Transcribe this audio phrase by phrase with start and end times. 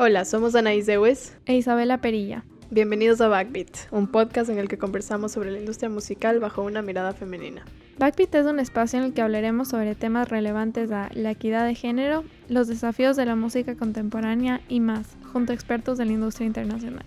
[0.00, 2.44] Hola, somos Anaís Dewes e Isabela Perilla.
[2.70, 6.82] Bienvenidos a Backbeat, un podcast en el que conversamos sobre la industria musical bajo una
[6.82, 7.64] mirada femenina.
[7.98, 11.74] Backbeat es un espacio en el que hablaremos sobre temas relevantes a la equidad de
[11.74, 16.46] género, los desafíos de la música contemporánea y más, junto a expertos de la industria
[16.46, 17.04] internacional.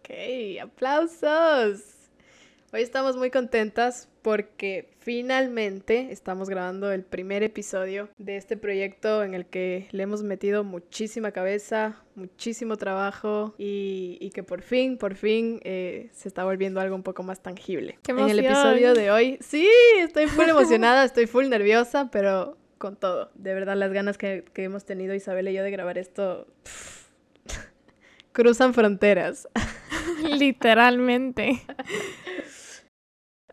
[0.00, 0.10] Ok,
[0.60, 1.84] aplausos.
[2.72, 9.32] Hoy estamos muy contentas porque finalmente estamos grabando el primer episodio de este proyecto en
[9.32, 15.60] el que le hemos metido muchísima cabeza, muchísimo trabajo y, que por fin, por fin
[15.64, 17.98] eh, se está volviendo algo un poco más tangible.
[18.02, 19.66] ¡Qué en el episodio de hoy, sí,
[19.98, 23.30] estoy full emocionada, estoy full nerviosa, pero con todo.
[23.34, 26.46] De verdad, las ganas que, hemos tenido Isabel y yo de grabar esto
[28.32, 29.48] cruzan fronteras.
[30.22, 31.62] Literalmente.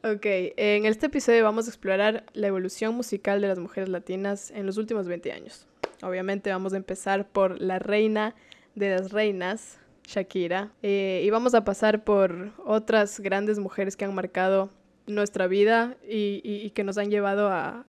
[0.08, 4.68] Ok, en este episodio vamos a explorar la evolución musical de las mujeres latinas en
[4.68, 5.66] los últimos 20 años.
[6.04, 8.36] Obviamente vamos a empezar por la reina
[8.76, 14.14] de las reinas, Shakira, eh, y vamos a pasar por otras grandes mujeres que han
[14.14, 14.70] marcado
[15.08, 17.88] nuestra vida y, que nos han llevado a,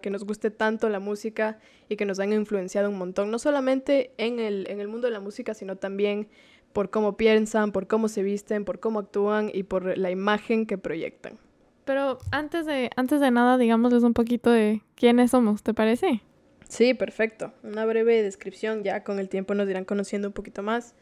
[0.00, 1.58] que nos guste tanto la música
[1.90, 5.12] y que nos han influenciado un montón, no solamente en el, en el mundo de
[5.12, 6.26] la música, sino también
[6.74, 10.76] por cómo piensan, por cómo se visten, por cómo actúan y por la imagen que
[10.76, 11.38] proyectan.
[11.86, 16.20] Pero antes de, antes de nada, digámosles un poquito de quiénes somos, ¿te parece?
[16.68, 17.52] Sí, perfecto.
[17.62, 20.94] Una breve descripción, ya con el tiempo nos irán conociendo un poquito más.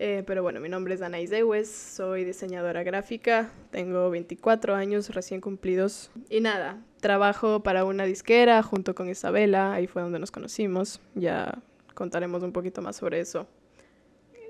[0.00, 5.40] Eh, pero bueno, mi nombre es Anaís Dewes, soy diseñadora gráfica, tengo 24 años recién
[5.40, 11.00] cumplidos y nada, trabajo para una disquera junto con Isabela, ahí fue donde nos conocimos,
[11.14, 11.62] ya
[11.94, 13.46] contaremos un poquito más sobre eso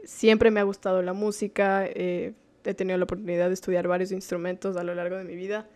[0.07, 4.77] siempre me ha gustado la música, eh, he tenido la oportunidad de estudiar varios instrumentos
[4.77, 5.69] a lo largo de mi vida,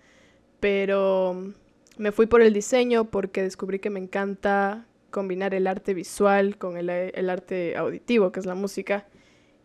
[0.60, 1.52] pero
[1.96, 6.76] me fui por el diseño porque descubrí que me encanta combinar el arte visual con
[6.76, 9.06] el, el arte auditivo, que es la música.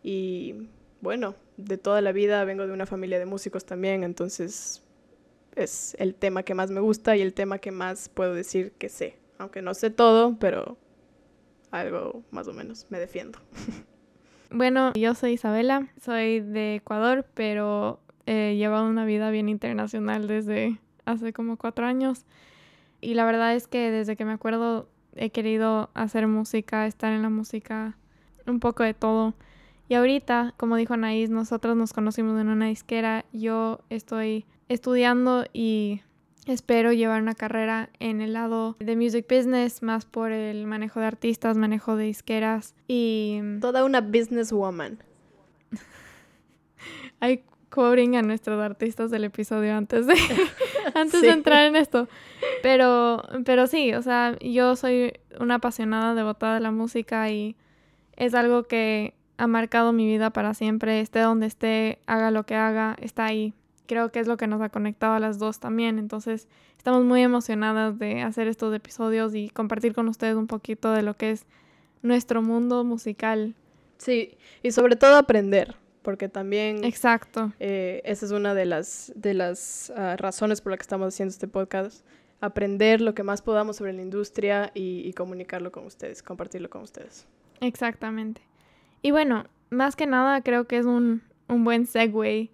[0.02, 0.68] Y
[1.00, 4.82] bueno, de toda la vida vengo de una familia de músicos también, entonces
[5.54, 8.88] es el tema que más me gusta y el tema que más puedo decir que
[8.88, 9.16] sé.
[9.38, 10.76] Aunque no sé todo, pero
[11.70, 13.38] algo más o menos me defiendo.
[14.50, 20.78] Bueno, yo soy Isabela, soy de Ecuador, pero he llevado una vida bien internacional desde
[21.04, 22.24] hace como cuatro años.
[23.00, 27.22] Y la verdad es que desde que me acuerdo he querido hacer música, estar en
[27.22, 27.96] la música,
[28.46, 29.34] un poco de todo.
[29.88, 33.24] Y ahorita, como dijo Anaís, nosotros nos conocimos en una disquera.
[33.32, 36.02] Yo estoy estudiando y
[36.46, 41.06] Espero llevar una carrera en el lado de music business, más por el manejo de
[41.06, 43.40] artistas, manejo de disqueras y...
[43.62, 44.98] Toda una businesswoman.
[47.20, 50.14] Hay quoting a nuestros artistas del episodio antes de,
[50.94, 52.08] antes de entrar en esto.
[52.62, 57.56] Pero, pero sí, o sea, yo soy una apasionada, devotada de la música y
[58.16, 61.00] es algo que ha marcado mi vida para siempre.
[61.00, 63.54] Esté donde esté, haga lo que haga, está ahí
[63.86, 65.98] creo que es lo que nos ha conectado a las dos también.
[65.98, 71.02] Entonces, estamos muy emocionadas de hacer estos episodios y compartir con ustedes un poquito de
[71.02, 71.46] lo que es
[72.02, 73.54] nuestro mundo musical.
[73.98, 76.84] Sí, y sobre todo aprender, porque también...
[76.84, 77.52] Exacto.
[77.60, 81.30] Eh, esa es una de las, de las ah, razones por las que estamos haciendo
[81.30, 82.04] este podcast.
[82.40, 86.82] Aprender lo que más podamos sobre la industria y, y comunicarlo con ustedes, compartirlo con
[86.82, 87.26] ustedes.
[87.60, 88.42] Exactamente.
[89.00, 92.50] Y bueno, más que nada creo que es un, un buen segue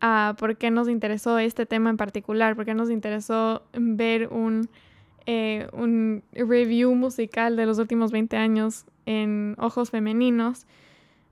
[0.00, 4.68] a por qué nos interesó este tema en particular, por qué nos interesó ver un,
[5.26, 10.66] eh, un review musical de los últimos 20 años en ojos femeninos.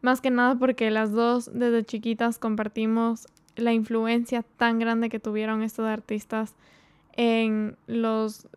[0.00, 5.62] Más que nada porque las dos desde chiquitas compartimos la influencia tan grande que tuvieron
[5.62, 6.54] estos artistas
[7.14, 8.48] en los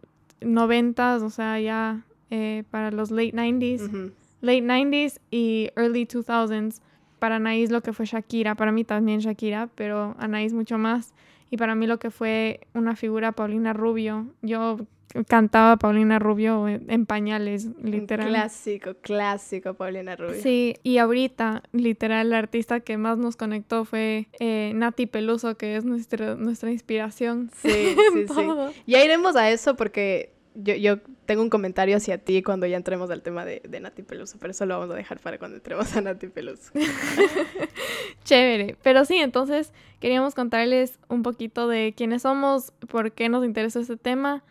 [0.42, 4.12] 90s, o sea, ya eh, para los late 90s,
[4.42, 6.82] late 90s y early 2000s
[7.20, 11.14] para Anaís lo que fue Shakira, para mí también Shakira, pero Anaís mucho más.
[11.50, 14.28] Y para mí lo que fue una figura Paulina Rubio.
[14.42, 14.78] Yo
[15.24, 18.28] cantaba Paulina Rubio en pañales, literal.
[18.28, 20.42] clásico, clásico Paulina Rubio.
[20.42, 25.78] Sí, y ahorita, literal, la artista que más nos conectó fue eh, Nati Peluso, que
[25.78, 27.50] es nuestra, nuestra inspiración.
[27.56, 27.70] Sí,
[28.14, 28.48] sí, sí.
[28.86, 33.10] Ya iremos a eso porque yo, yo tengo un comentario hacia ti cuando ya entremos
[33.12, 35.96] al tema de, de Nati Peluso, pero eso lo vamos a dejar para cuando entremos
[35.96, 36.72] a Nati Peluso.
[38.24, 38.78] Chévere.
[38.82, 43.98] Pero sí, entonces queríamos contarles un poquito de quiénes somos, por qué nos interesa este
[43.98, 44.44] tema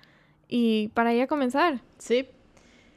[0.49, 1.81] y para ya comenzar.
[1.99, 2.29] Sí.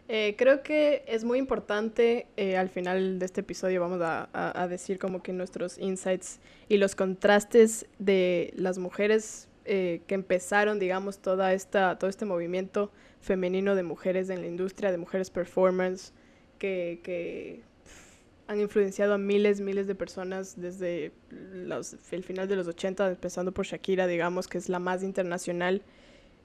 [0.09, 4.63] Eh, creo que es muy importante, eh, al final de este episodio vamos a, a,
[4.63, 6.39] a decir como que nuestros insights
[6.69, 12.89] y los contrastes de las mujeres eh, que empezaron, digamos, toda esta, todo este movimiento
[13.19, 16.13] femenino de mujeres en la industria, de mujeres performance,
[16.57, 17.63] que,
[18.47, 23.65] han influenciado a miles, miles de personas desde el final de los 80, empezando por
[23.65, 25.81] Shakira, digamos, que es la más internacional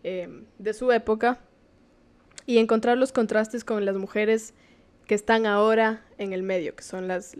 [0.02, 1.38] eh, de su época,
[2.44, 4.52] y encontrar los contrastes con las mujeres
[5.06, 7.36] que están ahora en el medio, que son las,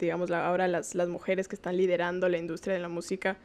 [0.00, 3.38] digamos, ahora las mujeres que están liderando la industria de la música,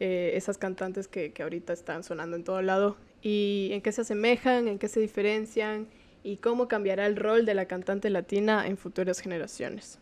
[0.00, 4.02] eh, esas cantantes que, que ahorita están sonando en todo lado, y en qué se
[4.02, 5.88] asemejan, en qué se diferencian,
[6.22, 10.00] y cómo cambiará el rol de la cantante latina en futuras generaciones.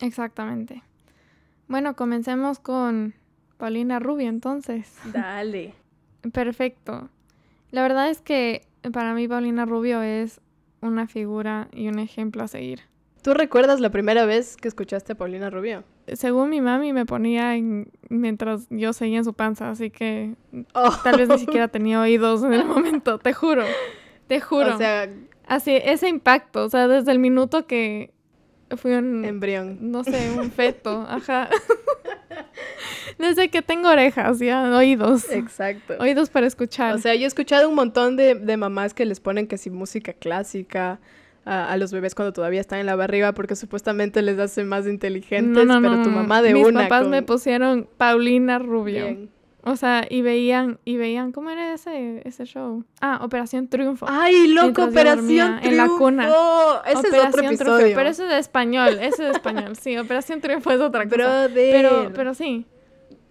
[0.00, 0.82] Exactamente.
[1.66, 3.14] Bueno, comencemos con
[3.56, 4.92] Paulina Rubio entonces.
[5.12, 5.74] Dale.
[6.32, 7.08] Perfecto.
[7.70, 10.40] La verdad es que para mí Paulina Rubio es
[10.80, 12.82] una figura y un ejemplo a seguir.
[13.22, 15.84] ¿Tú recuerdas la primera vez que escuchaste a Paulina Rubio?
[16.14, 20.34] Según mi mami me ponía en, mientras yo seguía en su panza, así que
[20.74, 20.96] oh.
[21.02, 23.64] tal vez ni siquiera tenía oídos en el momento, te juro,
[24.26, 24.74] te juro.
[24.74, 25.08] O sea,
[25.46, 28.12] así ese impacto, o sea, desde el minuto que
[28.76, 31.48] fui un embrión, no sé, un feto, ajá.
[33.18, 35.30] Desde que tengo orejas, ya, oídos.
[35.30, 35.94] Exacto.
[36.00, 36.94] Oídos para escuchar.
[36.94, 39.70] O sea, yo he escuchado un montón de, de mamás que les ponen que si
[39.70, 41.00] música clásica
[41.46, 44.86] a, a, los bebés cuando todavía están en la barriga porque supuestamente les hace más
[44.86, 46.80] inteligentes, no, no, pero tu mamá de Mis una.
[46.80, 49.04] Mis papás me pusieron Paulina Rubio.
[49.04, 49.36] Bien.
[49.68, 52.84] O sea, y veían, y veían, ¿cómo era ese, ese show?
[53.00, 54.06] Ah, Operación Triunfo.
[54.08, 54.84] ¡Ay, loco!
[54.84, 55.68] Operación Triunfo.
[55.68, 56.28] En la cuna.
[56.86, 57.76] Ese Operación es otro episodio.
[57.78, 59.76] Triunfo, pero ese es de español, ese es de español.
[59.76, 61.48] Sí, Operación Triunfo es otra cosa.
[61.52, 62.64] Pero, pero sí.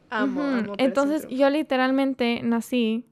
[0.10, 3.06] Amo, amo Entonces, yo literalmente nací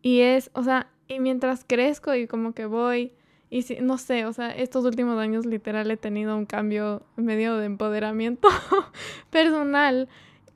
[0.00, 3.12] y es, o sea, y mientras crezco y como que voy,
[3.52, 7.58] y si, no sé, o sea, estos últimos años literal he tenido un cambio medio
[7.58, 8.48] de empoderamiento
[9.30, 10.08] personal.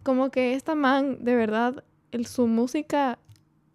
[0.02, 3.18] Como que esta man, de verdad, el, su música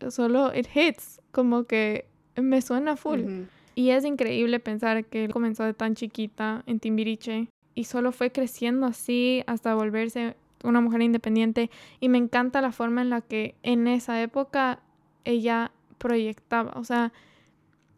[0.09, 3.43] solo it hits, como que me suena full.
[3.75, 8.31] Y es increíble pensar que él comenzó de tan chiquita en Timbiriche y solo fue
[8.31, 11.69] creciendo así hasta volverse una mujer independiente.
[11.99, 14.79] Y me encanta la forma en la que en esa época
[15.25, 16.71] ella proyectaba.
[16.75, 17.13] O sea,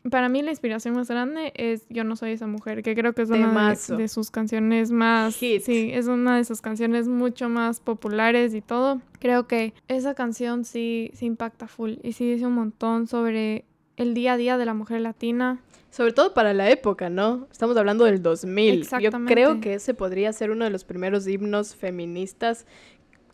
[0.09, 3.21] para mí la inspiración más grande es Yo no soy esa mujer, que creo que
[3.21, 5.35] es una de, sus canciones más...
[5.35, 9.01] Sí, es una de sus canciones mucho más populares y todo.
[9.19, 13.65] Creo que esa canción sí, sí impacta full y sí dice un montón sobre
[13.95, 15.61] el día a día de la mujer latina.
[15.89, 17.47] Sobre todo para la época, ¿no?
[17.51, 18.87] Estamos hablando del 2000.
[18.99, 22.65] Yo creo que ese podría ser uno de los primeros himnos feministas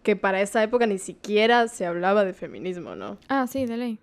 [0.04, 3.18] que para esa época ni siquiera se hablaba de feminismo, ¿no?
[3.28, 4.00] Ah, sí, de ley.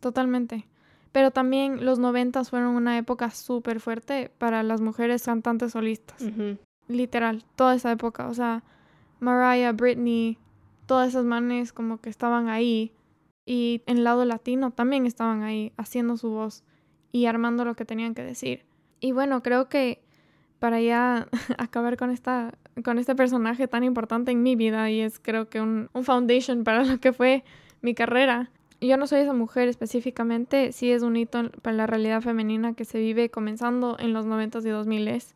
[0.00, 0.66] Totalmente.
[1.12, 6.22] Pero también los noventas fueron una época súper fuerte para las mujeres cantantes solistas.
[6.88, 8.28] Literal, toda esa época.
[8.28, 8.62] O sea,
[9.20, 10.38] Mariah, Britney,
[10.86, 12.92] todas esas manes como que estaban ahí.
[13.46, 16.64] Y en el lado latino también estaban ahí, haciendo su voz
[17.12, 18.66] y armando lo que tenían que decir.
[19.00, 20.02] Y bueno, creo que
[20.58, 22.54] para ya acabar con esta
[22.84, 26.62] con este personaje tan importante en mi vida y es creo que un, un foundation
[26.62, 27.42] para lo que fue
[27.80, 28.50] mi carrera
[28.80, 32.84] yo no soy esa mujer específicamente, sí es un hito para la realidad femenina que
[32.84, 35.34] se vive comenzando en los 90s y 2000s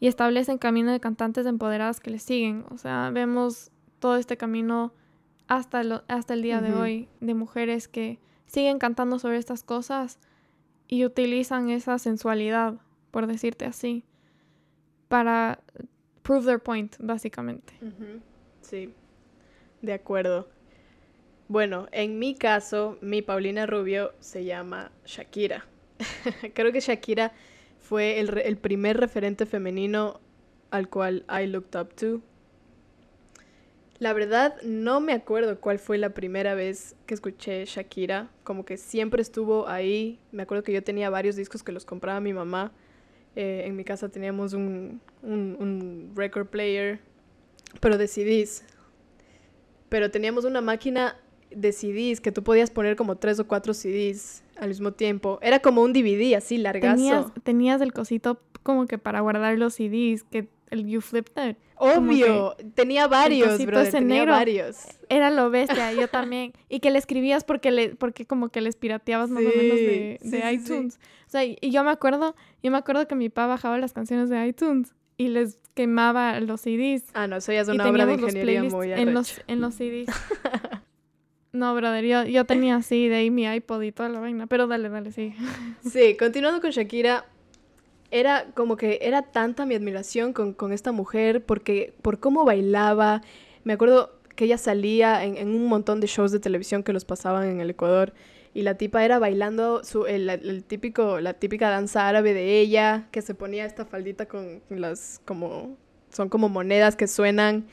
[0.00, 2.64] y establecen camino de cantantes empoderadas que le siguen.
[2.70, 4.92] O sea, vemos todo este camino
[5.46, 10.18] hasta, hasta el día de hoy de mujeres que siguen cantando sobre estas cosas
[10.88, 12.80] y utilizan esa sensualidad,
[13.10, 14.04] por decirte así,
[15.08, 15.60] para
[16.22, 17.72] prove their point, básicamente.
[18.60, 18.92] Sí,
[19.82, 20.48] de acuerdo.
[21.48, 25.64] Bueno, en mi caso, mi Paulina Rubio se llama Shakira.
[26.54, 27.32] Creo que Shakira
[27.80, 30.20] fue el, primer referente femenino
[30.70, 32.20] al cual I looked up to.
[33.98, 38.28] La verdad, no me acuerdo cuál fue la primera vez que escuché Shakira.
[38.44, 40.20] Como que siempre estuvo ahí.
[40.32, 42.72] Me acuerdo que yo tenía varios discos que los compraba mi mamá.
[43.36, 47.00] Eh, en mi casa teníamos un, un, un record player,
[47.80, 48.66] pero de CDs.
[49.88, 51.16] Pero teníamos una máquina
[51.50, 55.38] de CDs que tú podías poner como tres o cuatro CDs al mismo tiempo.
[55.42, 56.96] Era como un DVD así largazo.
[56.96, 61.56] Tenías, tenías el cosito como que para guardar los CDs, que el It.
[61.76, 64.76] Obvio, tenía varios, bro, tenía varios.
[65.08, 66.52] Era lo bestia, yo también.
[66.68, 70.18] Y que le escribías porque le, porque como que les pirateabas más o menos de,
[70.20, 70.98] de iTunes.
[71.26, 74.28] O sea, y yo me acuerdo, yo me acuerdo que mi papá bajaba las canciones
[74.28, 77.04] de iTunes y les quemaba los CDs.
[77.14, 80.08] Ah, no, eso ya es una obra de ingeniería muy en los, en los CDs.
[81.58, 84.68] No, brother, yo, yo tenía así de ahí mi iPod y toda la vaina, pero
[84.68, 85.34] dale, dale, sí.
[85.90, 87.24] Sí, continuando con Shakira,
[88.12, 93.22] era como que era tanta mi admiración con, con esta mujer porque por cómo bailaba.
[93.64, 97.04] Me acuerdo que ella salía en, en un montón de shows de televisión que los
[97.04, 98.14] pasaban en el Ecuador
[98.54, 103.08] y la tipa era bailando su, el, el, típico, la típica danza árabe de ella,
[103.10, 105.76] que se ponía esta faldita con las como,
[106.10, 107.66] son como monedas que suenan.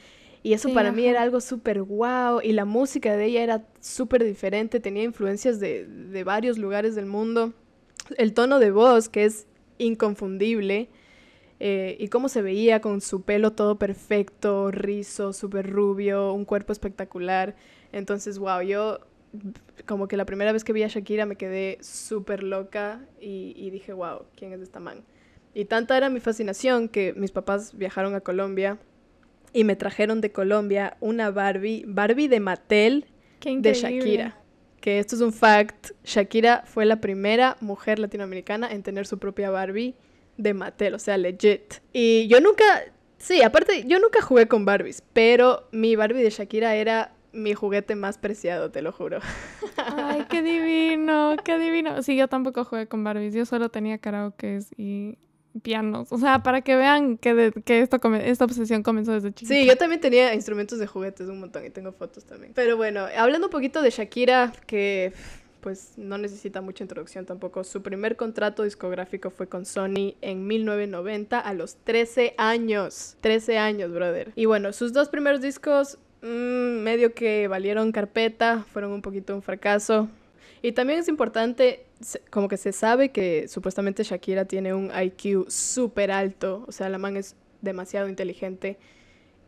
[0.46, 2.40] Y eso para mí era algo súper guau.
[2.40, 7.08] Y la música de ella era súper diferente, tenía influencias de, de varios lugares del
[7.08, 7.54] mundo.
[8.16, 9.48] El tono de voz, que es
[9.80, 10.88] inconfundible.
[11.60, 16.72] Eh, y cómo se veía con su pelo todo perfecto, rizo, súper rubio, un cuerpo
[16.74, 17.56] espectacular.
[17.92, 19.00] Entonces, wow, yo
[19.88, 23.94] como que la primera vez que vi a Shakira me quedé súper loca y, dije,
[23.94, 25.04] wow, ¿quién es esta man?
[25.56, 28.78] Y tanta era mi fascinación que mis papás viajaron a Colombia
[29.56, 33.06] y me trajeron de Colombia una Barbie, Barbie de Mattel
[33.42, 34.38] de Shakira.
[34.82, 39.50] Que esto es un fact, Shakira fue la primera mujer latinoamericana en tener su propia
[39.50, 39.96] Barbie
[40.36, 41.76] de Mattel, o sea, legit.
[41.94, 42.66] Y yo nunca,
[43.18, 47.96] sí, aparte, yo nunca jugué con Barbies, pero mi Barbie de Shakira era mi juguete
[47.96, 49.20] más preciado, te lo juro.
[49.78, 52.04] Ay, qué divino, qué divino.
[52.04, 55.18] Sí, yo tampoco jugué con Barbies, yo solo tenía karaokes y
[55.62, 56.12] pianos.
[56.12, 59.54] O sea, para que vean que, que esto esta obsesión comenzó desde chiquita.
[59.54, 62.54] Sí, yo también tenía instrumentos de juguetes un montón y tengo fotos también.
[62.54, 65.14] Pero bueno, hablando un poquito de Shakira, que
[65.62, 67.64] pues no necesita mucha introducción tampoco.
[67.64, 73.18] Su primer contrato discográfico fue con Sony en 1990 a los 13 años.
[73.22, 74.32] 13 años, brother.
[74.36, 79.44] Y bueno, sus dos primeros discos Mm, medio que valieron carpeta, fueron un poquito un
[79.44, 80.10] fracaso.
[80.64, 81.85] Y también es importante,
[82.30, 86.98] como que se sabe que supuestamente Shakira tiene un IQ súper alto, o sea, la
[86.98, 88.78] man es demasiado inteligente.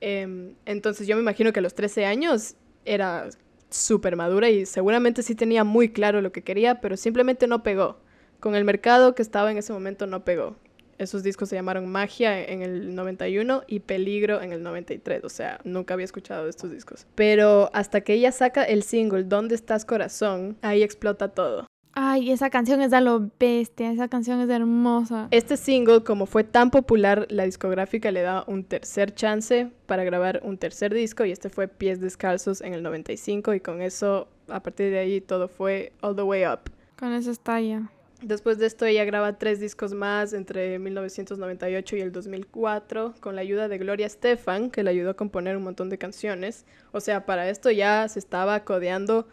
[0.01, 3.29] Em, entonces yo me imagino que a los 13 años era
[3.69, 7.99] súper madura y seguramente sí tenía muy claro lo que quería, pero simplemente no pegó.
[8.39, 10.55] Con el mercado que estaba en ese momento no pegó.
[10.99, 15.23] Esos discos se llamaron Magia en el 91 y Peligro en el 93.
[15.23, 17.05] O sea, nunca había escuchado de estos discos.
[17.13, 20.57] Pero hasta que ella saca el single ¿Dónde estás corazón?
[20.61, 21.67] Ahí explota todo.
[21.99, 25.29] Ay, esa canción es de lo bestia, esa canción es hermosa.
[25.31, 30.41] Este single, como fue tan popular, la discográfica le da un tercer chance para grabar
[30.43, 34.61] un tercer disco y este fue Pies Descalzos en el 95 y con eso, a
[34.61, 36.69] partir de ahí, todo fue all the way up.
[36.99, 37.89] Con eso estalla.
[38.21, 43.41] Después de esto ella graba tres discos más entre 1998 y el 2004 con la
[43.41, 46.67] ayuda de Gloria Estefan, que le ayudó a componer un montón de canciones.
[46.91, 49.27] O sea, para esto ya se estaba codeando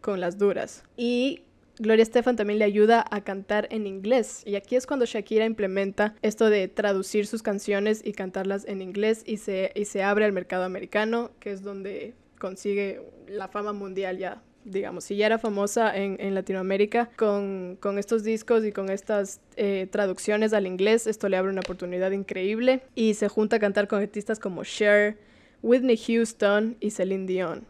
[0.00, 0.82] con las duras.
[0.96, 1.44] Y
[1.80, 4.42] Gloria Estefan también le ayuda a cantar en inglés.
[4.44, 9.22] Y aquí es cuando Shakira implementa esto de traducir sus canciones y cantarlas en inglés
[9.24, 14.18] y se, y se abre al mercado americano, que es donde consigue la fama mundial
[14.18, 19.88] ya digamos, si ya era famosa en, Latinoamérica, con, estos discos y con estas eh,
[19.90, 24.02] traducciones al inglés, esto le abre una oportunidad increíble y se junta a cantar con
[24.02, 25.16] artistas como Cher,
[25.62, 27.66] Whitney Houston y Celine Dion.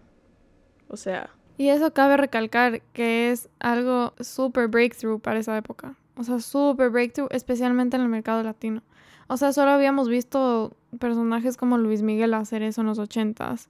[0.88, 1.30] O sea...
[1.60, 5.94] Y eso cabe recalcar que es algo súper breakthrough para esa época.
[6.16, 8.82] O sea, súper breakthrough, especialmente en el mercado latino.
[9.26, 13.68] O sea, solo habíamos visto personajes como Luis Miguel hacer eso en los ochentas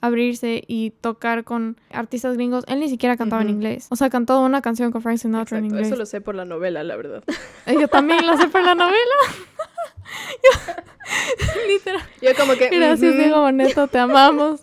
[0.00, 2.62] abrirse y tocar con artistas gringos.
[2.68, 3.88] Él ni siquiera cantaba en inglés.
[3.90, 5.88] O sea, cantó una canción con Frank Sinatra en inglés.
[5.88, 7.24] Eso lo sé por la novela, la verdad.
[7.66, 8.94] Yo también lo sé por la novela.
[11.66, 12.02] Literal.
[12.22, 12.68] Yo como que...
[12.68, 14.60] Gracias, Diego Boneta, te amamos.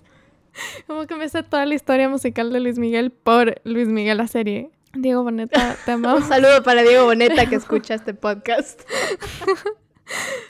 [0.87, 4.27] Como que me sé toda la historia musical de Luis Miguel por Luis Miguel, la
[4.27, 4.71] serie.
[4.93, 6.23] Diego Boneta, te amamos.
[6.23, 8.81] Un saludo para Diego Boneta que escucha este podcast.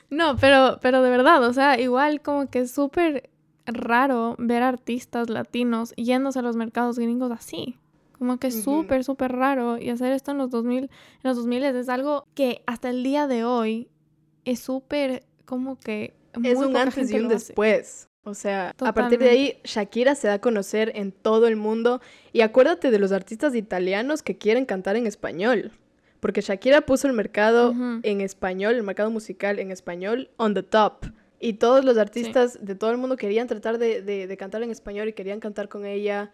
[0.09, 3.29] no, pero, pero de verdad, o sea, igual como que es súper
[3.65, 7.77] raro ver artistas latinos yéndose a los mercados gringos así.
[8.17, 9.77] Como que es súper, súper raro.
[9.77, 10.89] Y hacer esto en los 2000, en
[11.23, 13.89] los 2000 es algo que hasta el día de hoy
[14.45, 16.13] es súper como que...
[16.41, 18.09] es un antes y un después.
[18.25, 22.01] O sea, a partir de ahí, Shakira se da a conocer en todo el mundo.
[22.31, 25.71] Y acuérdate de los artistas italianos que quieren cantar en español.
[26.21, 31.05] Porque Shakira puso el mercado en español, el mercado musical en español, on the top.
[31.41, 35.13] Y todos los artistas de todo el mundo querían tratar de, cantar en español y
[35.13, 36.31] querían cantar con ella.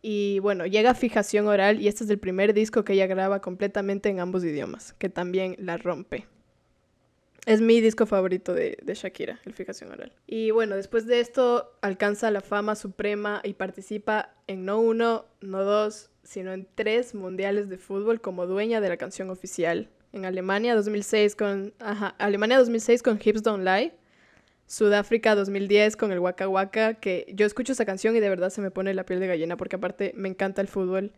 [0.00, 4.08] Y bueno, llega Fijación Oral y este es el primer disco que ella graba completamente
[4.08, 6.28] en ambos idiomas, que también la rompe.
[7.44, 10.12] Es mi disco favorito de, de, Shakira, el Fijación Oral.
[10.26, 15.64] Y bueno, después de esto alcanza la fama suprema y participa en no uno, no
[15.64, 19.88] dos, sino en tres mundiales de fútbol como dueña de la canción oficial.
[20.12, 23.92] En Alemania 2006 con, ajá, Alemania 2006 con Hips Don't Lie.
[24.66, 28.62] Sudáfrica 2010 con el Waka Waka, que yo escucho esa canción y de verdad se
[28.62, 31.12] me pone la piel de gallina porque aparte me encanta el fútbol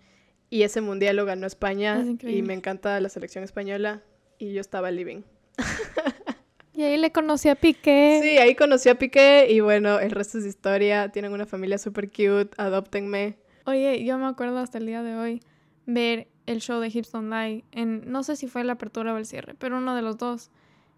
[0.50, 4.02] y ese mundial lo ganó España y me encanta la selección española
[4.38, 5.22] y yo estaba living.
[6.76, 8.18] Y ahí le conocí a Piqué.
[8.20, 11.08] Sí, ahí conocí a Piqué y bueno, el resto es historia.
[11.08, 13.36] Tienen una familia súper cute, adoptenme.
[13.64, 15.40] Oye, yo me acuerdo hasta el día de hoy
[15.86, 19.18] ver el show de Hips Don't Lie en, no sé si fue la apertura o
[19.18, 20.50] el cierre, pero uno de los dos,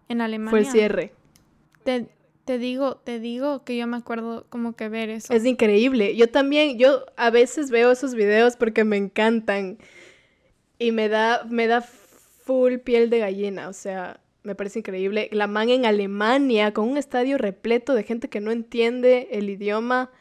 [0.09, 0.49] en Alemania.
[0.49, 1.13] Fue el cierre.
[1.83, 2.07] Te,
[2.43, 5.31] te digo, te digo que yo me acuerdo como que ver eso.
[5.31, 6.15] Es increíble.
[6.15, 9.77] Yo también, yo a veces veo esos videos porque me encantan
[10.79, 15.29] y me da, me da full piel de gallina, o sea, me parece increíble.
[15.31, 20.11] La man en Alemania, con un estadio repleto de gente que no entiende el idioma,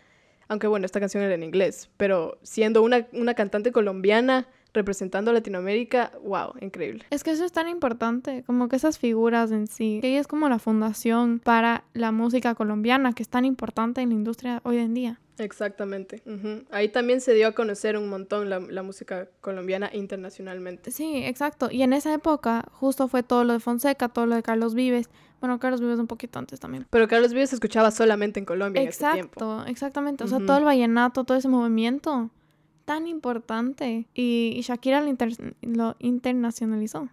[0.49, 5.35] aunque bueno, esta canción era en inglés, pero siendo una, una cantante colombiana representando a
[5.35, 7.05] Latinoamérica, wow, increíble.
[7.11, 10.29] Es que eso es tan importante, como que esas figuras en sí, que ella es
[10.29, 14.79] como la fundación para la música colombiana, que es tan importante en la industria hoy
[14.79, 15.21] en día.
[15.39, 16.23] Exactamente.
[16.71, 20.91] Ahí también se dio a conocer un montón la, la música colombiana internacionalmente.
[20.91, 21.69] Sí, exacto.
[21.71, 25.09] Y en esa época justo fue todo lo de Fonseca, todo lo de Carlos Vives.
[25.41, 26.87] Bueno, Carlos Vives un poquito antes también.
[26.91, 29.35] Pero Carlos Vives se escuchaba solamente en Colombia en ese tiempo.
[29.41, 30.25] Exacto, exactamente.
[30.25, 32.31] O sea, todo el vallenato, todo ese movimiento
[32.87, 34.07] tan importante.
[34.15, 37.09] Y, y Shakira lo, inter- lo internacionalizó.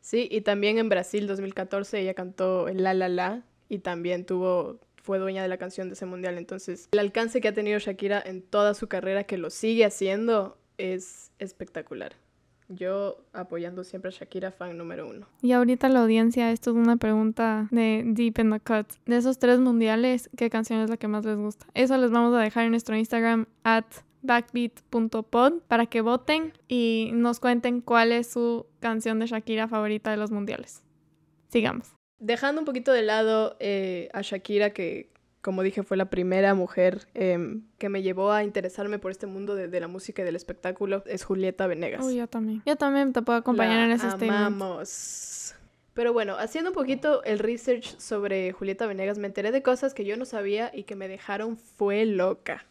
[0.00, 4.78] Sí, y también en Brasil 2014 ella cantó el La La La y también tuvo
[5.10, 6.38] fue dueña de la canción de ese mundial.
[6.38, 10.56] Entonces, el alcance que ha tenido Shakira en toda su carrera, que lo sigue haciendo,
[10.78, 12.12] es espectacular.
[12.68, 15.26] Yo apoyando siempre a Shakira, fan número uno.
[15.42, 18.86] Y ahorita la audiencia, esto es una pregunta de Deep in the Cut.
[19.04, 21.66] De esos tres mundiales, ¿qué canción es la que más les gusta?
[21.74, 23.86] Eso les vamos a dejar en nuestro Instagram at
[24.22, 30.18] backbeat.pod para que voten y nos cuenten cuál es su canción de Shakira favorita de
[30.18, 30.84] los mundiales.
[31.48, 31.99] Sigamos.
[32.20, 35.10] Dejando un poquito de lado eh, a Shakira, que
[35.40, 39.54] como dije fue la primera mujer em, que me llevó a interesarme por este mundo
[39.54, 42.04] de, de la música y del espectáculo, es Julieta Venegas.
[42.04, 42.62] Uy, yo también.
[42.66, 45.54] Yo también te puedo acompañar La en ese amamos.
[45.94, 50.04] Pero bueno, haciendo un poquito el research sobre Julieta Venegas, me enteré de cosas que
[50.04, 52.66] yo no sabía y que me dejaron fue loca.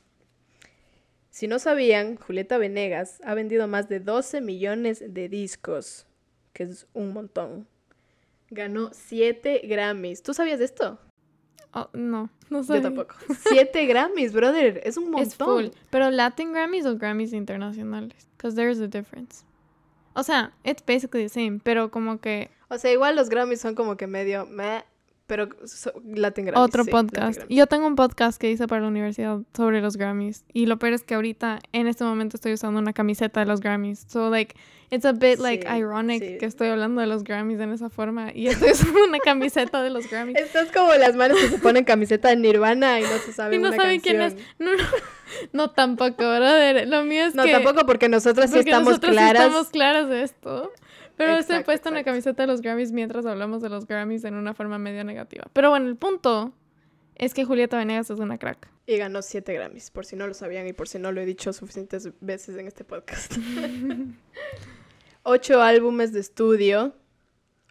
[1.29, 6.07] Si no sabían, Julieta Venegas ha vendido más de 12 millones de discos,
[6.53, 7.67] que es un montón.
[8.51, 10.23] Ganó 7 Grammys.
[10.23, 10.99] ¿Tú sabías de esto?
[11.73, 12.75] Oh, no, no sé.
[12.75, 13.15] Yo tampoco.
[13.49, 14.81] 7 Grammys, brother.
[14.83, 15.21] Es un montón.
[15.21, 15.67] Es full.
[15.89, 18.27] Pero Latin Grammys o Grammys internacionales.
[18.37, 19.45] Because there's a difference.
[20.13, 23.73] O sea, it's basically the same, pero como que O sea, igual los Grammys son
[23.73, 24.83] como que medio meh,
[25.29, 26.65] pero so- Latin Grammys.
[26.67, 27.41] otro sí, podcast.
[27.47, 30.43] Yo tengo un podcast que hice para la universidad sobre los Grammys.
[30.51, 33.61] Y lo peor es que ahorita, en este momento, estoy usando una camiseta de los
[33.61, 34.05] Grammys.
[34.09, 34.55] So, like,
[34.89, 36.37] it's a bit, like, Sí, ironic sí.
[36.39, 38.31] que estoy hablando de los Grammys en esa forma.
[38.33, 40.35] Y estoy usando una camiseta de los Grammys.
[40.39, 43.59] Estás como las manos que se ponen camiseta de Nirvana y no se sabe Y
[43.59, 44.33] no una saben quién es.
[44.33, 44.49] canción.
[44.59, 44.83] No, no,
[45.53, 46.87] no tampoco, brother.
[46.87, 47.51] Lo mío es No, que...
[47.51, 49.45] tampoco porque nosotras sí porque estamos nosotros sí claras.
[49.45, 50.71] estamos claras de esto.
[51.19, 52.11] Pero se he Exacto, puesto una exacto.
[52.11, 55.47] camiseta de los Grammys mientras hablamos de los Grammys en una forma medio negativa.
[55.51, 56.53] Pero bueno, el punto
[57.15, 58.69] es que Julieta Venegas es una crack.
[58.87, 61.25] Y ganó 7 Grammys, por si no lo sabían y por si no lo he
[61.25, 63.33] dicho suficientes veces en este podcast.
[65.23, 66.93] Ocho álbumes de estudio.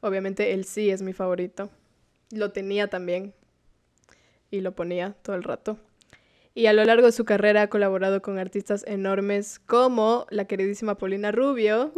[0.03, 1.71] Obviamente el sí es mi favorito.
[2.31, 3.33] Lo tenía también.
[4.51, 5.79] Y lo ponía todo el rato.
[6.59, 10.97] Y a lo largo de su carrera ha colaborado con artistas enormes como la queridísima
[10.97, 11.93] Paulina Rubio,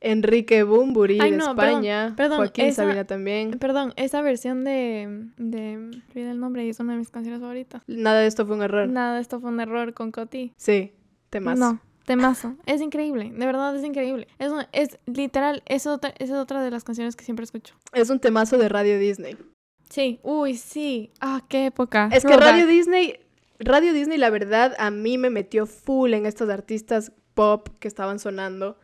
[0.00, 3.58] Enrique Bumburi Ay, de no, España, perdón, Joaquín esa- Sabina también.
[3.58, 5.26] Perdón, esa versión de...
[5.36, 7.82] de olvidé el nombre y es una de mis canciones favoritas.
[7.86, 8.88] Nada de esto fue un error.
[8.88, 10.52] Nada de esto fue un error con Coti.
[10.56, 10.92] Sí,
[11.30, 11.58] temas.
[11.58, 12.56] No, temazo.
[12.64, 14.26] Es increíble, de verdad es increíble.
[14.38, 17.74] Es, un- es literal, es otra, esa es otra de las canciones que siempre escucho.
[17.92, 19.36] Es un temazo de Radio Disney.
[19.90, 21.10] Sí, uy, sí.
[21.20, 22.08] Ah, qué época.
[22.12, 22.36] Es que.
[22.36, 23.20] Radio Disney,
[23.60, 28.18] Radio Disney, la verdad, a mí me metió full en estos artistas pop que estaban
[28.18, 28.78] sonando,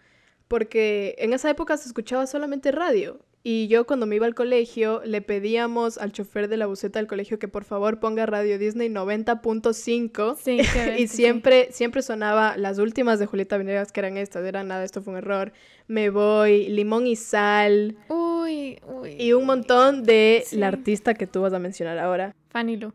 [0.49, 3.19] porque en esa época se escuchaba solamente radio.
[3.47, 7.07] Y yo cuando me iba al colegio le pedíamos al chofer de la buseta del
[7.07, 10.61] colegio que por favor ponga Radio Disney 90.5 Sí,
[10.97, 11.17] y sí.
[11.17, 15.13] siempre siempre sonaba las últimas de Julieta Venegas que eran estas, eran nada, esto fue
[15.13, 15.53] un error,
[15.89, 19.17] Me voy, Limón y Sal Uy, uy.
[19.19, 20.57] y un montón de Sí.
[20.57, 22.35] la artista que tú vas a mencionar ahora.
[22.49, 22.95] Fanny Lu.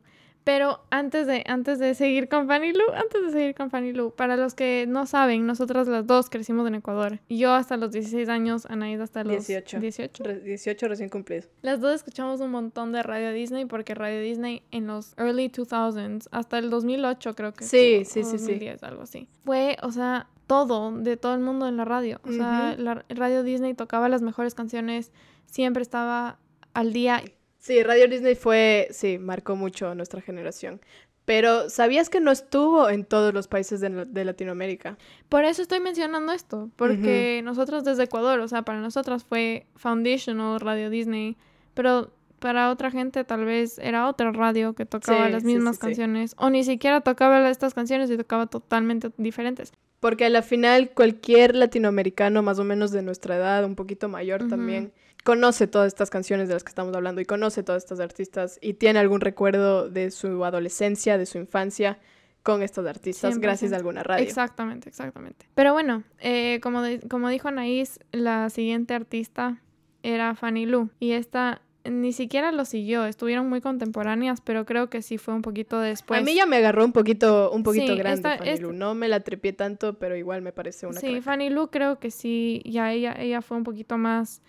[0.51, 4.09] Pero antes de, antes de seguir con Fanny Lu, antes de seguir con Fanny Lu,
[4.15, 7.19] para los que no saben, nosotras las dos crecimos en Ecuador.
[7.29, 9.79] Yo hasta los 16 años, Anaís hasta los 18.
[9.79, 10.23] 18.
[10.23, 11.47] Re- 18 recién cumplidos.
[11.61, 16.27] Las dos escuchamos un montón de Radio Disney porque Radio Disney en los early 2000s,
[16.31, 18.45] hasta el 2008 creo que Sí, estuvo, sí, sí, sí.
[18.53, 19.27] 2010, algo así.
[19.45, 22.21] Fue, o sea, todo de todo el mundo en la radio.
[22.23, 25.11] O sea, la Radio Disney tocaba las mejores canciones,
[25.45, 26.39] siempre estaba
[26.73, 27.21] al día.
[27.59, 30.81] Sí, Radio Disney fue, sí, marcó mucho a nuestra generación.
[31.25, 34.97] Pero ¿sabías que no estuvo en todos los países de, de Latinoamérica?
[35.27, 40.59] Por eso estoy mencionando esto, porque nosotros desde Ecuador, o sea, para nosotras fue foundational
[40.59, 41.37] Radio Disney,
[41.75, 46.49] pero para otra gente tal vez era otra radio que tocaba las mismas canciones o
[46.49, 49.71] ni siquiera tocaba estas canciones y tocaba totalmente diferentes.
[49.99, 54.47] Porque a la final cualquier latinoamericano más o menos de nuestra edad, un poquito mayor
[54.47, 54.93] también,
[55.23, 58.73] conoce todas estas canciones de las que estamos hablando y conoce todas estas artistas y
[58.73, 61.99] tiene algún recuerdo de su adolescencia, de su infancia
[62.43, 64.25] con estos artistas gracias a alguna radio.
[64.25, 65.45] Exactamente, exactamente.
[65.55, 69.61] Pero bueno, eh, como, como dijo Anaís, la siguiente artista
[70.03, 75.01] era Fanny Lu y esta ni siquiera lo siguió, estuvieron muy contemporáneas, pero creo que
[75.01, 76.19] sí fue un poquito después.
[76.19, 79.21] A mí ya me agarró un poquito, un poquito grande Fanny Lu, no me la
[79.21, 83.15] trepié tanto, pero igual me parece una Sí, Fanny Lu creo que sí, ya ella,
[83.17, 84.41] ella fue un poquito más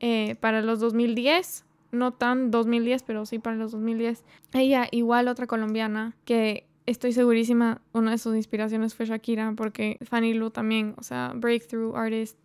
[0.00, 4.24] eh, para los 2010, no tan 2010, pero sí para los 2010.
[4.52, 10.34] Ella, igual otra colombiana, que estoy segurísima, una de sus inspiraciones fue Shakira, porque Fanny
[10.34, 12.36] Lu también, o sea, breakthrough artist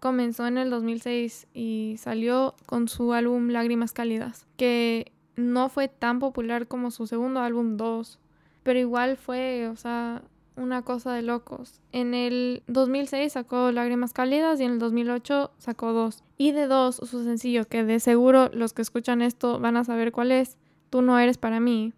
[0.00, 6.18] comenzó en el 2006 y salió con su álbum Lágrimas Cálidas, que no fue tan
[6.18, 8.18] popular como su segundo álbum 2,
[8.62, 10.22] pero igual fue, o sea,
[10.58, 11.80] una cosa de locos.
[11.92, 16.24] En el 2006 sacó Lágrimas Cálidas y en el 2008 sacó dos.
[16.36, 20.12] Y de dos, su sencillo, que de seguro los que escuchan esto van a saber
[20.12, 20.56] cuál es,
[20.90, 21.92] Tú no eres para mí,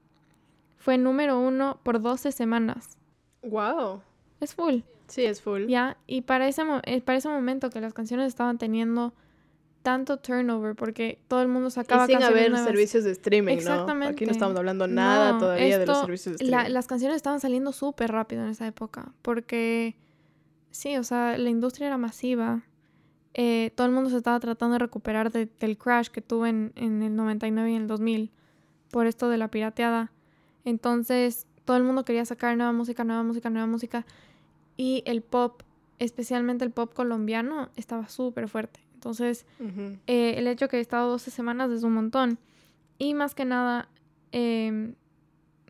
[0.77, 2.99] fue número uno por 12 semanas.
[3.43, 4.03] ¡Wow!
[4.41, 4.81] Es full.
[5.07, 5.67] Sí, es full.
[5.67, 9.13] Ya, y para ese, eh, para ese momento que las canciones estaban teniendo
[9.83, 14.13] tanto turnover porque todo el mundo sacaba y sin haber servicios de streaming, Exactamente.
[14.15, 16.73] Aquí no estamos hablando nada todavía de los servicios de streaming.
[16.73, 19.97] las canciones estaban saliendo súper rápido en esa época porque
[20.71, 22.63] sí, o sea, la industria era masiva.
[23.33, 27.03] Eh, todo el mundo se estaba tratando de recuperar del crash que tuvo en, en
[27.03, 28.33] el 99 y en el 2000
[28.91, 30.13] por esto de la pirateada.
[30.65, 34.05] Entonces, todo el mundo quería sacar nueva música, nueva música, nueva música.
[34.77, 35.63] Y el pop,
[35.99, 38.81] especialmente el pop colombiano, estaba súper fuerte.
[39.01, 39.47] Entonces,
[40.07, 42.39] eh, el hecho que he estado 12 semanas es un montón.
[42.99, 43.89] Y más que nada,
[44.31, 44.93] eh,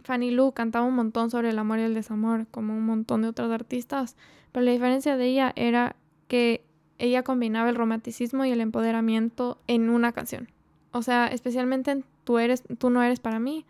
[0.03, 3.29] Fanny Lu cantaba un montón sobre el amor y el desamor, como un montón de
[3.29, 4.16] otros artistas.
[4.51, 5.95] Pero la diferencia de ella era
[6.27, 6.64] que
[6.99, 10.49] ella combinaba el romanticismo y el empoderamiento en una canción.
[10.90, 13.64] O sea, especialmente en Tú, eres, tú no eres para mí.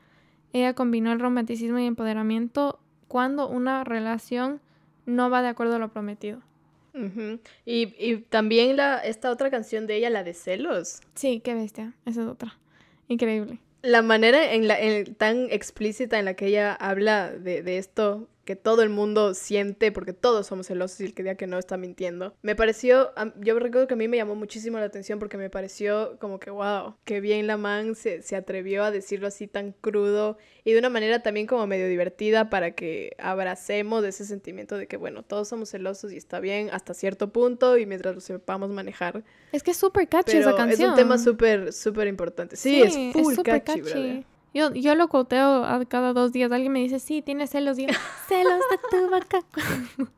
[0.55, 4.61] Ella combinó el romanticismo y el empoderamiento cuando una relación
[5.05, 6.40] no va de acuerdo a lo prometido.
[7.67, 11.01] Y, y, también la, esta otra canción de ella, la de celos.
[11.15, 11.95] Sí, qué bestia.
[12.07, 12.59] Esa es otra.
[13.09, 13.59] Increíble.
[13.83, 18.29] La manera en la, en, tan explícita en la que ella habla de, de esto
[18.44, 21.59] que todo el mundo siente, porque todos somos celosos y el que diga que no
[21.59, 22.35] está mintiendo.
[22.42, 26.16] Me pareció, yo recuerdo que a mí me llamó muchísimo la atención porque me pareció
[26.18, 30.38] como que, wow, qué bien la man se, se atrevió a decirlo así tan crudo
[30.64, 34.96] y de una manera también como medio divertida para que abracemos ese sentimiento de que,
[34.96, 39.24] bueno, todos somos celosos y está bien hasta cierto punto y mientras lo sepamos manejar.
[39.53, 40.90] Es que es súper catchy esa canción.
[40.90, 42.57] Es un tema súper, súper importante.
[42.57, 44.26] Sí, es full catchy, catchy.
[44.53, 46.51] Yo, yo lo coteo a cada dos días.
[46.51, 47.77] Alguien me dice, sí, tienes celos.
[47.77, 47.93] Digo,
[48.29, 49.43] celos de tu vaca.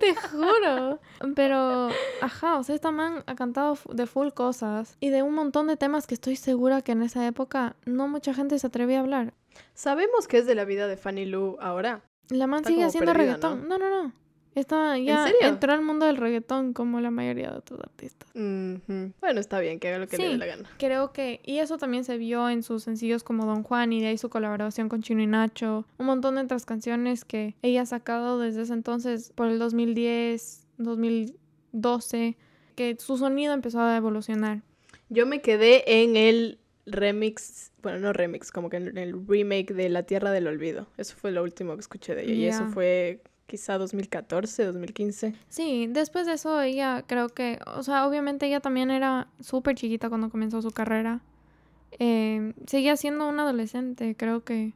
[0.00, 1.00] Te juro.
[1.34, 5.66] Pero, ajá, o sea, esta man ha cantado de full cosas y de un montón
[5.66, 9.02] de temas que estoy segura que en esa época no mucha gente se atrevía a
[9.02, 9.34] hablar.
[9.74, 12.02] ¿Sabemos qué es de la vida de Fanny Lu ahora?
[12.30, 13.68] La man sigue haciendo reggaetón.
[13.68, 13.78] ¿no?
[13.78, 14.12] no, no,
[14.54, 18.30] Está, ya entró al mundo del reggaetón como la mayoría de otros artistas.
[18.34, 20.70] Bueno, está bien, que haga lo que le dé la gana.
[20.78, 24.08] Creo que, y eso también se vio en sus sencillos como Don Juan y de
[24.08, 25.86] ahí su colaboración con Chino y Nacho.
[25.98, 30.66] Un montón de otras canciones que ella ha sacado desde ese entonces, por el 2010,
[30.78, 32.36] 2012,
[32.76, 34.62] que su sonido empezó a evolucionar.
[35.08, 39.88] Yo me quedé en el remix, bueno, no remix, como que en el remake de
[39.88, 40.86] La Tierra del Olvido.
[40.96, 42.34] Eso fue lo último que escuché de ella.
[42.34, 45.34] Y eso fue quizá 2014, 2015.
[45.48, 50.08] Sí, después de eso ella creo que, o sea, obviamente ella también era súper chiquita
[50.08, 51.20] cuando comenzó su carrera.
[51.98, 54.72] Eh, seguía siendo una adolescente, creo que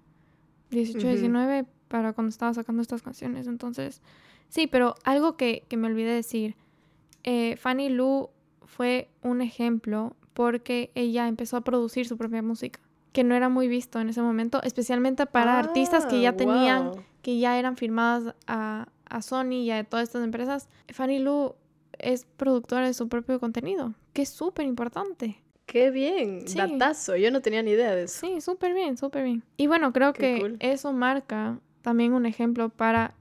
[0.70, 3.46] 18, 19 para cuando estaba sacando estas canciones.
[3.46, 4.02] Entonces,
[4.48, 6.54] sí, pero algo que, que me olvidé decir,
[7.24, 8.30] eh, Fanny Lu
[8.64, 12.80] fue un ejemplo porque ella empezó a producir su propia música
[13.12, 16.92] que no era muy visto en ese momento, especialmente para artistas que ya ah, tenían
[17.22, 18.88] que ya eran firmadas a,
[19.20, 21.54] Sony y a todas estas empresas, Fanny Lu
[21.98, 25.42] es productora de su propio contenido, que es súper importante.
[25.66, 28.20] Qué bien, datazo, yo no tenía ni idea de eso.
[28.20, 29.42] Sí, súper bien, súper bien.
[29.56, 33.14] Y bueno, creo que eso marca también un ejemplo para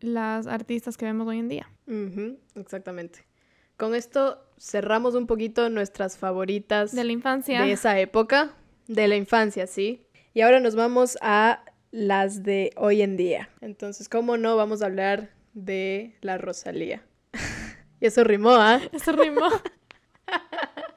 [0.00, 1.70] las artistas que vemos hoy en día.
[2.54, 3.26] exactamente.
[3.76, 7.62] Con esto cerramos un poquito nuestras favoritas de la infancia.
[7.62, 8.54] De esa época,
[8.88, 10.04] de la infancia, sí.
[10.34, 13.50] Y ahora nos vamos a las de hoy en día.
[13.60, 17.04] Entonces, ¿cómo no vamos a hablar de la Rosalía?
[18.00, 18.80] y eso rimó, ¿ah?
[18.92, 19.48] Eso rimó.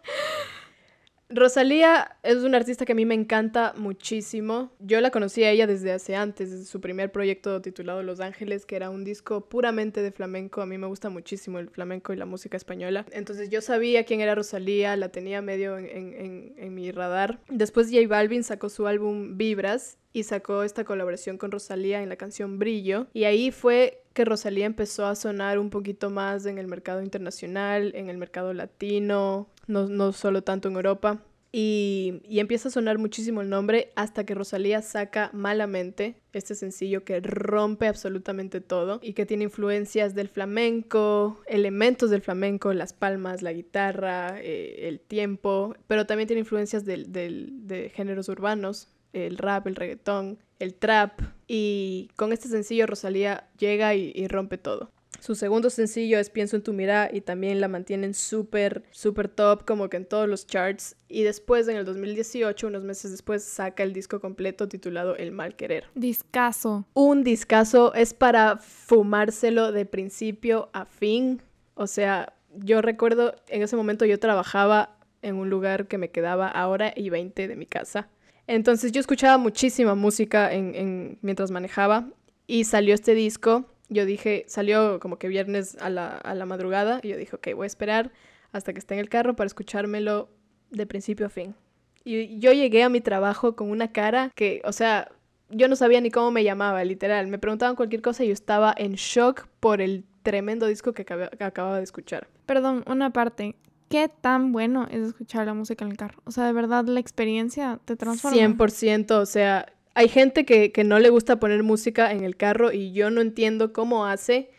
[1.33, 4.71] Rosalía es una artista que a mí me encanta muchísimo.
[4.79, 8.65] Yo la conocí a ella desde hace antes, desde su primer proyecto titulado Los Ángeles,
[8.65, 10.61] que era un disco puramente de flamenco.
[10.61, 13.05] A mí me gusta muchísimo el flamenco y la música española.
[13.11, 17.39] Entonces yo sabía quién era Rosalía, la tenía medio en, en, en mi radar.
[17.49, 22.15] Después J Balvin sacó su álbum Vibras y sacó esta colaboración con Rosalía en la
[22.15, 23.07] canción Brillo.
[23.13, 27.93] Y ahí fue que Rosalía empezó a sonar un poquito más en el mercado internacional,
[27.95, 31.21] en el mercado latino, no, no solo tanto en Europa.
[31.53, 37.03] Y, y, empieza a sonar muchísimo el nombre hasta que Rosalía saca Malamente, este sencillo
[37.03, 43.41] que rompe absolutamente todo y que tiene influencias del flamenco, elementos del flamenco, las palmas,
[43.41, 49.37] la guitarra, eh, el tiempo, pero también tiene influencias del, del, de géneros urbanos, el
[49.37, 51.21] rap, el reggaetón, el trap.
[51.47, 54.91] Y con este sencillo Rosalía llega y, y rompe todo.
[55.21, 59.65] Su segundo sencillo es Pienso en tu mirada y también la mantienen súper, súper top,
[59.65, 60.95] como que en todos los charts.
[61.07, 65.55] Y después, en el 2018, unos meses después, saca el disco completo titulado El Mal
[65.55, 65.85] Querer.
[65.93, 66.87] Discaso.
[66.95, 71.43] Un discazo es para fumárselo de principio a fin.
[71.75, 76.47] O sea, yo recuerdo en ese momento yo trabajaba en un lugar que me quedaba
[76.47, 78.09] a hora y 20 de mi casa.
[78.47, 82.07] Entonces yo escuchaba muchísima música en, en, mientras manejaba
[82.47, 83.65] y salió este disco.
[83.89, 87.49] Yo dije, salió como que viernes a la, a la madrugada y yo dije, ok,
[87.55, 88.11] voy a esperar
[88.51, 90.29] hasta que esté en el carro para escuchármelo
[90.69, 91.55] de principio a fin.
[92.03, 95.11] Y yo llegué a mi trabajo con una cara que, o sea,
[95.49, 97.27] yo no sabía ni cómo me llamaba, literal.
[97.27, 101.43] Me preguntaban cualquier cosa y yo estaba en shock por el tremendo disco que, que
[101.43, 102.27] acababa de escuchar.
[102.45, 103.55] Perdón, una parte
[103.91, 106.21] qué tan bueno es escuchar la música en el carro.
[106.23, 108.37] O sea, de verdad la experiencia te transforma.
[108.37, 112.71] 100%, o sea, hay gente que, que, no le gusta poner música en el carro
[112.71, 114.49] y yo no entiendo cómo hace,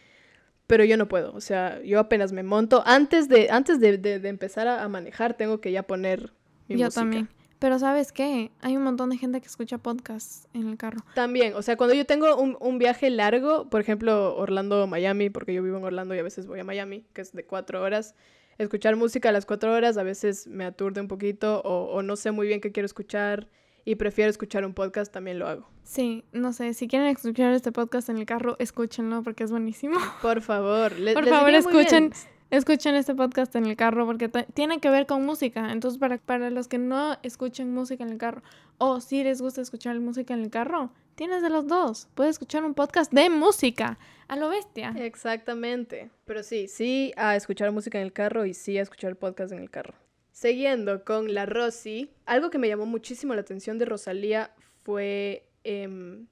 [0.66, 1.33] pero yo no puedo.
[1.35, 2.83] O sea, yo apenas me monto.
[2.87, 6.33] Antes de, antes de, de, de empezar a, manejar, tengo que ya poner
[6.68, 7.01] mi yo música.
[7.01, 7.29] también.
[7.59, 8.51] Pero ¿sabes qué?
[8.61, 11.01] Hay un montón de gente que escucha podcasts en el carro.
[11.14, 15.62] También, o sea, cuando yo tengo un, un viaje largo, por ejemplo, Orlando-Miami, porque yo
[15.62, 18.16] vivo en Orlando y a veces voy a Miami, que es de cuatro horas,
[18.58, 22.16] escuchar música a las cuatro horas a veces me aturde un poquito o, o, no
[22.16, 23.48] sé muy bien qué quiero escuchar
[23.84, 25.68] y prefiero escuchar un podcast, también lo hago.
[25.82, 29.98] Sí, no sé, si quieren escuchar este podcast en el carro, escúchenlo porque es buenísimo.
[30.22, 32.12] Por favor, le, por favor escuchen,
[32.52, 35.72] escuchen este podcast en el carro porque tiene que ver con música.
[35.72, 38.42] Entonces, para, para los que no escuchen música en el carro
[38.78, 42.08] o si les gusta escuchar música en el carro, tienes de los dos.
[42.14, 43.98] Puedes escuchar un podcast de música.
[44.28, 44.94] A lo bestia.
[44.98, 46.10] Exactamente.
[46.26, 49.58] Pero sí, sí a escuchar música en el carro y sí a escuchar podcast en
[49.58, 49.94] el carro.
[50.30, 54.50] Siguiendo con la Rosy, algo que me llamó muchísimo la atención de Rosalía
[54.82, 56.26] fue eh,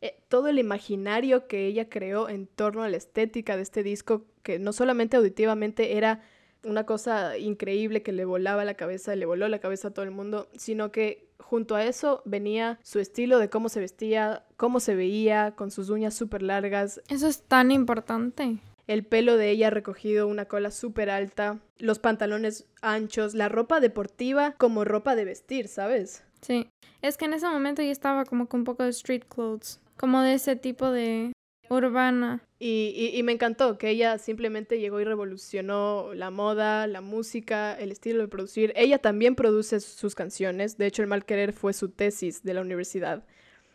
[0.00, 4.24] eh, todo el imaginario que ella creó en torno a la estética de este disco,
[4.42, 6.22] que no solamente auditivamente era
[6.64, 10.10] una cosa increíble que le volaba la cabeza, le voló la cabeza a todo el
[10.10, 14.94] mundo, sino que junto a eso venía su estilo de cómo se vestía, cómo se
[14.94, 17.00] veía, con sus uñas súper largas.
[17.08, 18.58] Eso es tan importante.
[18.86, 24.54] El pelo de ella recogido, una cola súper alta, los pantalones anchos, la ropa deportiva
[24.58, 26.24] como ropa de vestir, ¿sabes?
[26.40, 26.68] Sí,
[27.02, 30.22] es que en ese momento yo estaba como con un poco de street clothes, como
[30.22, 31.32] de ese tipo de
[31.68, 32.42] urbana.
[32.58, 37.74] Y, y, y, me encantó que ella simplemente llegó y revolucionó la moda, la música,
[37.74, 38.72] el estilo de producir.
[38.74, 40.76] Ella también produce sus canciones.
[40.76, 43.24] De hecho, El Mal Querer fue su tesis de la universidad.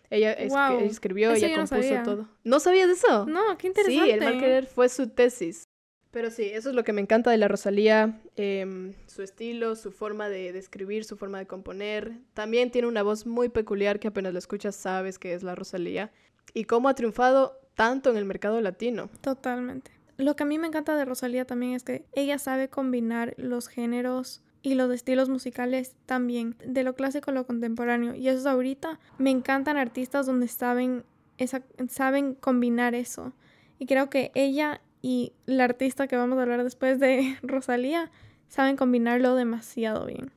[0.10, 0.80] Ella wow.
[0.82, 2.30] escribió, eso ella compuso todo.
[2.44, 3.26] ¿No sabías de eso?
[3.26, 4.06] No, qué interesante.
[4.06, 5.64] Sí, El Mal Querer fue su tesis.
[6.14, 9.92] Pero sí, eso es lo que me encanta de la Rosalía, eh, su estilo, su
[9.92, 12.20] forma de, de, escribir, su forma de componer.
[12.36, 16.12] También tiene una voz muy peculiar que apenas la escuchas sabes que es la Rosalía.
[16.54, 19.10] Y cómo ha triunfado tanto en el mercado latino.
[19.22, 19.90] Totalmente.
[20.18, 23.68] Lo que a mí me encanta de Rosalía también es que ella sabe combinar los
[23.68, 28.14] géneros y los estilos musicales también, de lo clásico a lo contemporáneo.
[28.14, 29.00] Y eso es ahorita.
[29.18, 31.06] Me encantan artistas donde saben,
[31.40, 33.34] esa, saben combinar eso.
[33.80, 38.10] Y creo que ella y la artista que vamos a hablar después de Rosalía
[38.48, 40.32] saben combinarlo demasiado bien.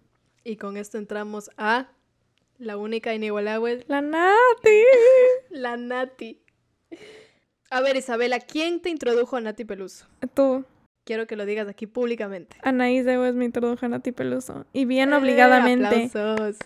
[0.44, 1.88] Y con esto entramos a
[2.58, 3.84] la única inigualable.
[3.88, 4.82] La Nati.
[5.50, 6.42] La Nati.
[7.70, 10.06] A ver, Isabela, ¿quién te introdujo a Nati Peluso?
[10.34, 10.64] Tú.
[11.04, 12.56] Quiero que lo digas aquí públicamente.
[12.62, 14.66] Anaís Dewes me introdujo a Nati Peluso.
[14.72, 15.96] Y bien obligadamente.
[15.96, 16.58] Eh, aplausos.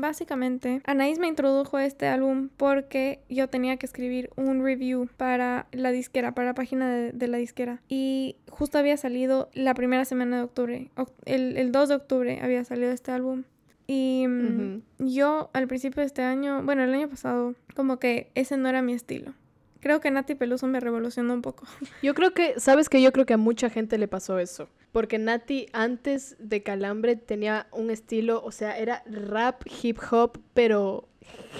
[0.00, 5.66] Básicamente, Anaís me introdujo a este álbum porque yo tenía que escribir un review para
[5.72, 7.80] la disquera, para la página de, de la disquera.
[7.88, 10.90] Y justo había salido la primera semana de octubre.
[11.24, 13.44] El, el 2 de octubre había salido este álbum.
[13.86, 14.82] Y uh -huh.
[14.98, 18.82] yo al principio de este año, bueno, el año pasado, como que ese no era
[18.82, 19.32] mi estilo.
[19.80, 21.64] creo que Nati Peluso me revolucionó un poco.
[22.02, 24.68] Yo creo que, sabes que yo creo que a mucha gente le pasó eso.
[24.92, 31.08] Porque Nati antes de Calambre tenía un estilo, o sea, era rap, hip hop, pero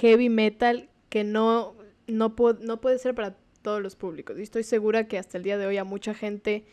[0.01, 1.75] heavy metal que no,
[2.07, 4.39] no, no puede ser para todos los públicos.
[4.39, 6.65] Y estoy segura que hasta el día de hoy a mucha gente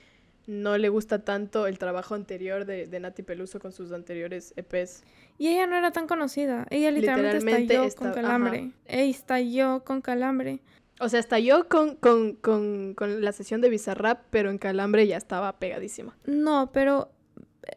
[0.47, 5.03] no le gusta tanto el trabajo anterior de, de Nati Peluso con sus anteriores EPs.
[5.39, 6.67] Y ella no era tan conocida.
[6.71, 8.73] Ella literalmente, estalló con calambre.
[8.87, 10.61] Ella estalló con calambre.
[11.01, 15.17] O sea, estalló con, con, con, con la sesión de Bizarrap, pero en calambre ya
[15.17, 16.17] estaba pegadísima.
[16.27, 17.11] No, pero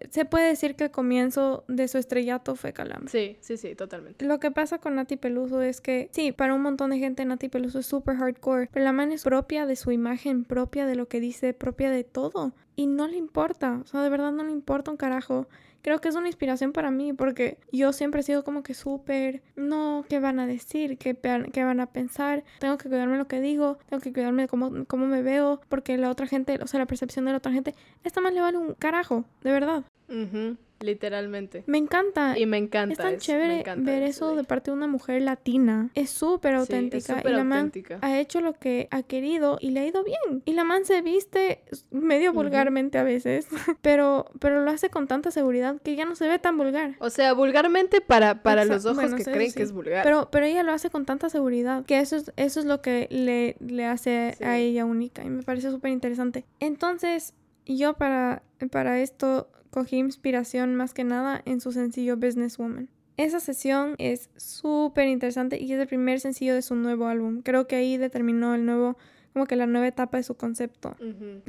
[0.10, 3.10] se puede decir que el comienzo de su estrellato fue Calambre.
[3.10, 4.26] Sí, sí, sí, totalmente.
[4.26, 7.50] Lo que pasa con Nati Peluso es que, sí, para un montón de gente Nati
[7.50, 11.08] Peluso es súper hardcore, pero la man es propia de su imagen, propia de lo
[11.08, 12.54] que dice, propia de todo.
[12.76, 15.48] Y no le importa, o sea, de verdad no le importa un carajo
[15.82, 19.42] creo que es una inspiración para mí porque yo siempre he sido como que súper,
[19.56, 20.98] no, ¿qué van a decir?
[20.98, 21.16] ¿Qué,
[21.52, 22.44] ¿Qué, van a pensar?
[22.60, 25.98] Tengo que cuidarme lo que digo, tengo que cuidarme de cómo, cómo me veo, porque
[25.98, 28.58] la otra gente, o sea, la percepción de la otra gente, esta más le vale
[28.58, 29.84] un carajo, de verdad.
[30.80, 31.64] Literalmente.
[31.68, 32.38] Me encanta.
[32.38, 32.94] Y me encanta.
[32.94, 35.90] Es tan chévere ver eso de parte de una mujer latina.
[35.94, 37.22] Es súper auténtica.
[37.24, 40.42] y la man ha hecho lo que ha querido y le ha ido bien.
[40.46, 43.48] Y la man se viste medio vulgarmente a veces,
[43.82, 46.96] pero, pero lo hace con tanta seguridad que ya no se ve tan vulgar.
[47.00, 50.04] O sea, vulgarmente para, para los ojos que creen que es vulgar.
[50.04, 53.08] Pero, pero ella lo hace con tanta seguridad que eso es, eso es lo que
[53.10, 55.24] le, le hace a ella única.
[55.24, 56.46] Y me parece súper interesante.
[56.60, 57.34] Entonces,
[57.66, 62.90] yo para, para esto cogí inspiración más que nada en su sencillo Businesswoman.
[63.18, 67.42] Esa sesión es súper interesante y es el primer sencillo de su nuevo álbum.
[67.42, 68.98] Creo que ahí determinó el nuevo
[69.34, 70.96] como que la nueva etapa de su concepto.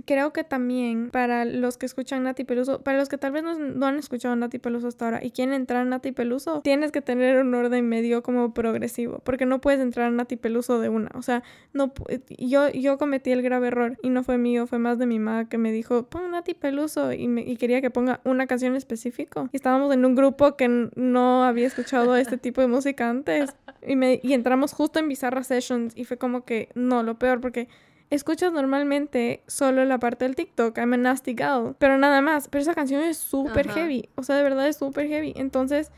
[0.04, 3.86] Creo que también para los que escuchan Nati Peluso, para los que tal vez no,
[3.86, 7.40] han escuchado Nati Peluso hasta ahora y quieren entrar a Nati Peluso, tienes que tener
[7.40, 11.10] un orden medio como progresivo, porque no puedes entrar a Nati Peluso de una.
[11.14, 11.92] O sea, no
[12.38, 15.48] yo, yo cometí el grave error y no fue mío, fue más de mi mamá
[15.48, 19.48] que me dijo, pon Nati Peluso y, me, y quería que ponga una canción específica.
[19.52, 23.54] Y estábamos en un grupo que no había escuchado este tipo de música antes
[23.86, 27.40] y, me, y entramos justo en Bizarra Sessions y fue como que no, lo peor
[27.40, 27.68] porque
[28.10, 32.48] escuchas normalmente solo la parte del TikTok, I'm a nasty girl, pero nada más.
[32.48, 35.32] Pero esa canción es súper heavy, o sea, de verdad es súper heavy.
[35.36, 35.90] Entonces,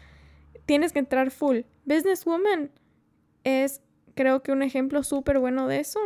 [0.66, 1.60] tienes que entrar full.
[1.84, 2.70] Businesswoman
[3.44, 3.82] es,
[4.14, 6.00] creo que, un ejemplo súper bueno de eso.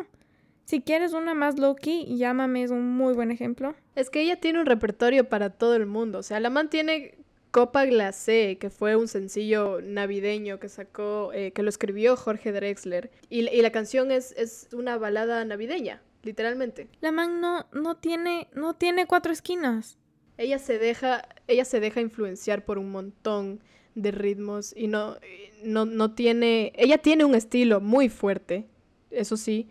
[0.64, 3.74] Si quieres una más low-key, llámame, es un muy buen ejemplo.
[3.94, 6.18] Es que ella tiene un repertorio para todo el mundo.
[6.18, 7.18] O sea, la man tiene
[7.56, 13.10] Copa Glacé, que fue un sencillo navideño que sacó, eh, que lo escribió Jorge Drexler.
[13.30, 16.88] Y, la canción es, es, una balada navideña, literalmente.
[17.00, 19.96] La man no, no, tiene, no tiene cuatro esquinas.
[20.36, 23.60] Ella se deja, ella se deja influenciar por un montón
[23.94, 25.16] de ritmos y no,
[25.64, 28.68] no, no tiene, ella tiene un estilo muy fuerte,
[29.10, 29.66] eso sí,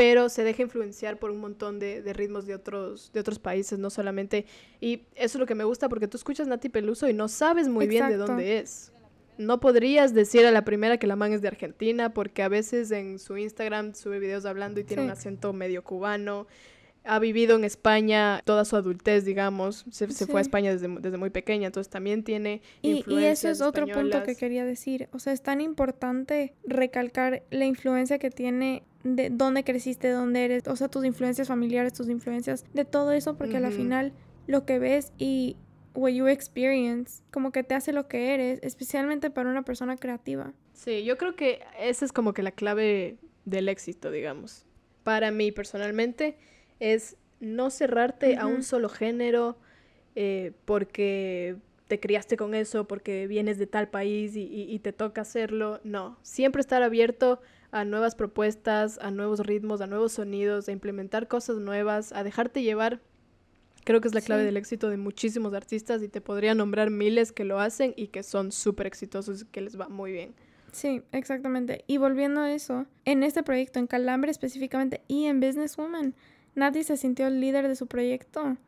[0.00, 3.90] pero se deja influenciar por un montón de, ritmos de otros, de otros países, no
[3.90, 4.46] solamente...
[4.80, 7.68] Y eso es lo que me gusta porque tú escuchas Nati Peluso y no sabes
[7.68, 8.94] muy bien de dónde es.
[9.36, 12.90] No podrías decir a la primera que la man es de Argentina porque a veces
[12.92, 16.46] en su Instagram sube videos hablando y tiene un acento medio cubano
[17.04, 21.66] ha vivido en España toda su adultez, digamos, se, fue a España desde, muy pequeña,
[21.66, 25.42] entonces también tiene y, Y eso es otro punto que quería decir, o sea, es
[25.42, 31.04] tan importante recalcar la influencia que tiene de dónde creciste, dónde eres, o sea, tus
[31.04, 34.12] influencias familiares, tus influencias, de todo eso, porque a la final
[34.46, 35.56] lo que ves y
[35.94, 40.52] what you experience, como que te hace lo que eres, especialmente para una persona creativa.
[40.74, 44.66] Sí, yo creo que esa es como que la clave del éxito, digamos.
[45.02, 46.36] Para mí personalmente
[46.80, 49.56] es no cerrarte a un solo género
[50.16, 51.56] eh, porque
[51.88, 55.80] te criaste con eso, porque vienes de tal país y, y, te toca hacerlo.
[55.82, 57.40] No, siempre estar abierto
[57.72, 62.62] a nuevas propuestas, a nuevos ritmos, a nuevos sonidos, a implementar cosas nuevas, a dejarte
[62.62, 63.00] llevar.
[63.84, 67.32] Creo que es la clave del éxito de muchísimos artistas y te podría nombrar miles
[67.32, 70.34] que lo hacen y que son súper exitosos y que les va muy bien.
[70.72, 71.84] Sí, exactamente.
[71.86, 76.14] Y volviendo a eso, en este proyecto, en Calambre específicamente y en Businesswoman,
[76.60, 78.58] Nati se sintió el líder de su proyecto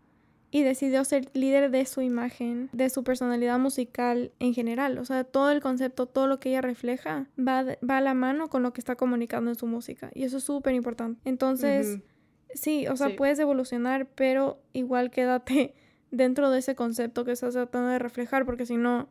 [0.51, 4.97] y decidió ser líder de su imagen, de su personalidad musical en general.
[4.97, 8.49] O sea, todo el concepto, todo lo que ella refleja va, va a la mano
[8.49, 10.11] con lo que está comunicando en su música.
[10.15, 11.21] Y eso es súper importante.
[11.27, 11.99] Entonces,
[12.55, 15.75] sí, o sea, puedes evolucionar, pero igual quédate
[16.11, 19.11] dentro de ese concepto que estás tratando de reflejar, porque si no,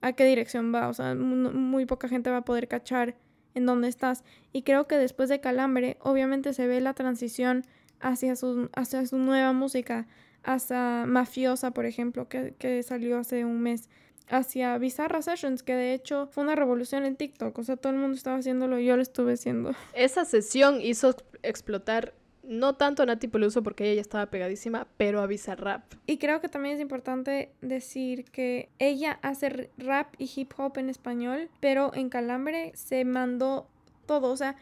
[0.00, 0.88] ¿a qué dirección va?
[0.88, 3.14] O sea, muy poca gente va a poder cachar
[3.54, 4.24] en dónde estás.
[4.52, 7.64] Y creo que después de Calambre, obviamente se ve la transición
[8.00, 10.06] hacia su, hacia su nueva música,
[10.42, 13.88] hasta Mafiosa, por ejemplo, que, que salió hace un mes.
[14.28, 17.56] hacia Bizarra Sessions, que de hecho fue una revolución en TikTok.
[17.58, 19.72] O sea, todo el mundo estaba haciéndolo y yo lo estuve haciendo.
[19.94, 22.14] Esa sesión hizo explotar
[22.46, 25.82] no tanto a Nati Peluso porque ella ya estaba pegadísima, pero a Bizarrap.
[26.06, 30.88] Y creo que también es importante decir que ella hace rap y hip hop en
[30.88, 33.68] español, pero en Calambre se mandó
[34.06, 34.30] todo.
[34.30, 34.56] O sea,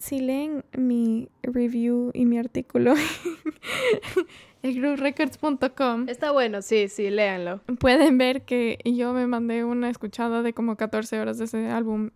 [0.00, 2.94] si leen mi review y mi artículo
[4.62, 6.08] elgrooverecords.com.
[6.08, 7.60] Está bueno, sí, sí, léanlo.
[7.78, 12.10] Pueden ver que yo me mandé una escuchada de como 14 horas de ese álbum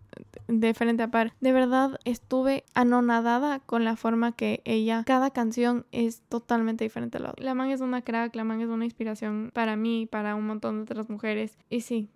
[0.47, 1.33] de frente a par.
[1.41, 7.21] De verdad estuve anonadada con la forma que ella, cada canción es totalmente diferente a
[7.21, 7.45] la otra.
[7.45, 10.77] La man es una crack, la man es una inspiración para mí, para un montón
[10.77, 11.57] de otras mujeres.
[11.69, 12.09] Y sí,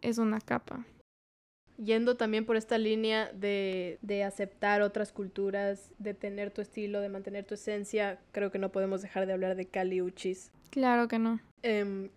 [0.00, 0.86] es una capa
[1.82, 7.08] yendo también por esta línea de, de, aceptar otras culturas, de tener tu estilo, de
[7.08, 10.50] mantener tu esencia, creo que no podemos dejar de hablar de Kali Uchis.
[10.70, 11.40] Claro que no.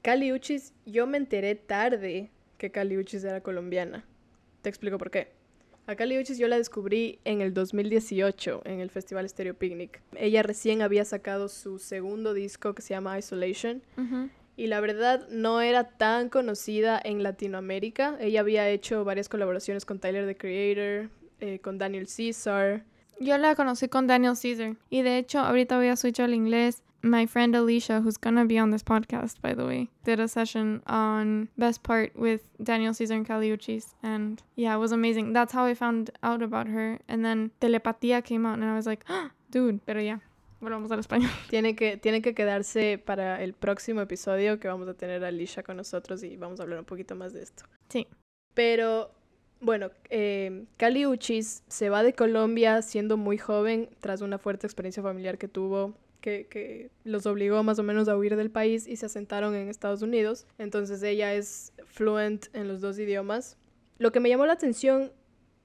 [0.01, 4.05] Kali Uchis, yo me enteré tarde que Kali Uchis era colombiana.
[4.61, 5.28] Te explico por qué.
[5.86, 10.01] A Kali Uchis yo la descubrí en el 2018 en el Festival Stereo Picnic.
[10.16, 13.82] Ella recién había sacado su segundo disco que se llama Isolation
[14.55, 18.17] y la verdad no era tan conocida en Latinoamérica.
[18.19, 22.83] Ella había hecho varias colaboraciones con Tyler the Creator, eh, con Daniel Caesar.
[23.19, 26.81] Yo la conocí con Daniel Caesar y de hecho ahorita voy a switch al inglés.
[27.05, 30.81] My friend Alicia, who's gonna be on this podcast, by the way, did a session
[30.87, 33.93] on Best Part with Daniel Caesar and Caliuchis.
[34.01, 35.33] And yeah, it was amazing.
[35.33, 36.99] That's how I found out about her.
[37.09, 39.03] And then Telepatía came out, and I was like,
[39.51, 40.19] dude, pero yeah.
[40.64, 41.30] Volvamos al español.
[41.49, 45.61] Tiene que, tiene que quedarse para el próximo episodio que vamos a tener a Alicia
[45.61, 47.66] con nosotros y vamos a hablar un poquito más de esto.
[47.89, 48.07] Sí.
[48.53, 49.11] Pero,
[49.59, 55.03] bueno, eh, Cali Uchis se va de Colombia siendo muy joven tras una fuerte experiencia
[55.03, 55.95] familiar que tuvo.
[56.22, 59.68] Que, que los obligó más o menos a huir del país y se asentaron en
[59.68, 60.47] Estados Unidos.
[60.57, 63.57] Entonces ella es fluent en los dos idiomas.
[63.97, 65.11] Lo que me llamó la atención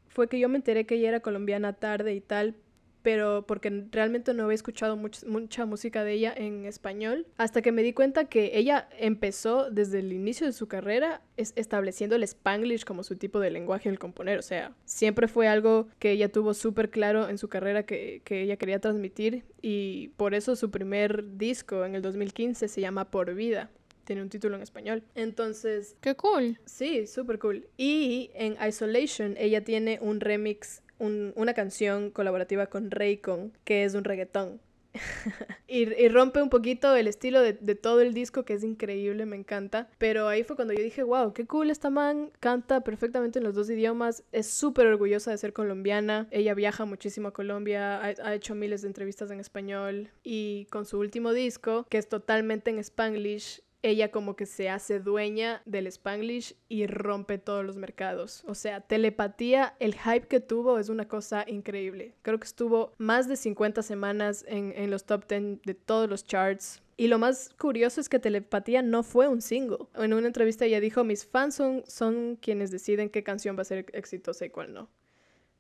[0.09, 2.57] fue que yo me enteré que ella era colombiana tarde y tal,
[3.03, 7.83] pero porque realmente no había escuchado mucha música de ella en español, hasta que me
[7.83, 13.03] di cuenta que ella empezó desde el inicio de su carrera estableciendo el spanglish como
[13.03, 16.91] su tipo de lenguaje al componer, o sea, siempre fue algo que ella tuvo súper
[16.91, 21.85] claro en su carrera que, que ella quería transmitir y por eso su primer disco
[21.85, 23.71] en el 2015 se llama Por Vida
[24.09, 25.03] tiene un título en español.
[25.15, 25.95] Entonces...
[26.01, 26.59] ¡Qué cool!
[26.65, 27.69] Sí, súper cool.
[27.77, 34.05] Y en Isolation ella tiene un remix una canción colaborativa con Raycon, que es un
[34.05, 34.61] reggaetón.
[35.69, 39.89] y, rompe un poquito el estilo de, todo el disco, que es increíble, me encanta.
[39.99, 43.55] Pero ahí fue cuando yo dije, wow, qué cool esta man, canta perfectamente en los
[43.55, 48.55] dos idiomas, es súper orgullosa de ser colombiana, ella viaja muchísimo a Colombia, ha, hecho
[48.55, 53.63] miles de entrevistas en español y con su último disco, que es totalmente en spanglish,
[53.83, 58.45] ella como que se hace dueña del spanglish y rompe todos los mercados.
[58.47, 62.15] O sea, telepatía, el hype que tuvo es una cosa increíble.
[62.23, 66.83] Creo que estuvo más de 50 semanas en, los top 10 de todos los charts.
[66.97, 69.87] Y lo más curioso es que Telepatía no fue un single.
[69.95, 73.67] En una entrevista ella dijo, mis fans son, son quienes deciden qué canción va a
[73.67, 74.91] ser exitosa y cuál no.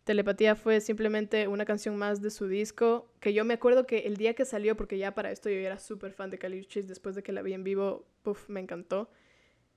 [0.09, 4.17] Telepatía fue simplemente una canción más de su disco, que yo me acuerdo que el
[4.17, 7.23] día que salió, porque ya para esto yo era súper fan de Caliuchis, después de
[7.23, 9.11] que la vi en vivo, puff, me encantó.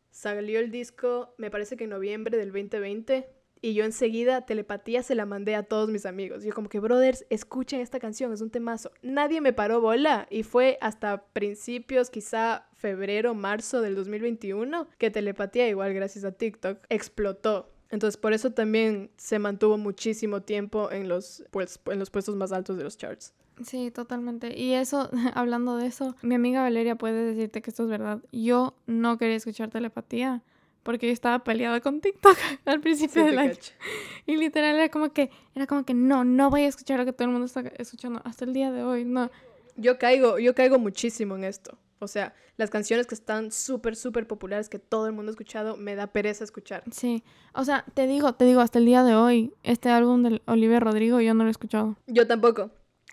[0.09, 3.27] Salió el disco, me parece que en noviembre del 2020,
[3.59, 6.45] y yo enseguida Telepatía se la mandé a todos mis amigos.
[6.45, 8.93] Yo como que, brothers, escuchen esta canción, es un temazo.
[9.01, 15.67] Nadie me paró bola, y fue hasta principios, quizá febrero, marzo del 2021, que Telepatía,
[15.67, 21.43] igual gracias a TikTok, explotó entonces por eso también se mantuvo muchísimo tiempo en los,
[21.51, 23.33] pues, en los puestos más altos de los charts.
[23.63, 24.57] Sí, totalmente.
[24.57, 28.19] Y eso, hablando de eso, mi amiga Valeria puede decirte que esto es verdad.
[28.31, 30.41] Yo no quería escuchar telepatía
[30.83, 33.53] porque yo estaba peleada con TikTok al principio del año.
[34.25, 37.11] Y literal era como que, era como que no, no voy a escuchar lo que
[37.11, 39.31] todo el mundo está escuchando hasta el día de hoy, no.
[39.75, 41.77] Yo caigo, yo caigo muchísimo en esto.
[42.01, 45.77] O sea, las canciones que están súper, súper populares, que todo el mundo ha escuchado,
[45.77, 46.83] me da pereza escuchar.
[46.91, 47.23] Sí.
[47.53, 50.79] O sea, te digo, te digo, hasta el día de hoy, este álbum de Olivia
[50.79, 51.97] Rodrigo yo no lo he escuchado.
[52.07, 52.71] Yo tampoco.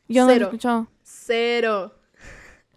[0.09, 0.89] Yo no lo he escuchado.
[1.03, 1.93] Cero.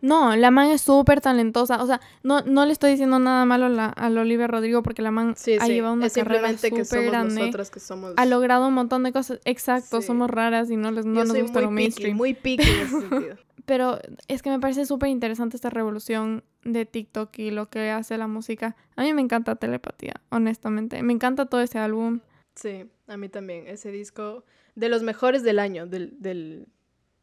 [0.01, 1.81] No, la man es súper talentosa.
[1.81, 3.69] O sea, no, no le estoy diciendo nada malo a,
[4.09, 7.51] la, Olivia Rodrigo porque la man ha llevado una carrera súper grande.
[7.71, 8.13] Que somos...
[8.17, 9.39] Ha logrado un montón de cosas.
[9.45, 12.17] Exacto, somos raras y no, les, no nos gusta lo mainstream.
[12.17, 13.37] Muy picky en ese sentido.
[13.65, 18.17] Pero es que me parece súper interesante esta revolución de TikTok y lo que hace
[18.17, 18.75] la música.
[18.95, 21.01] A mí me encanta Telepatía, honestamente.
[21.03, 22.19] Me encanta todo ese álbum.
[22.55, 23.67] Sí, a mí también.
[23.67, 24.43] Ese disco
[24.75, 26.67] de los mejores del año, del, del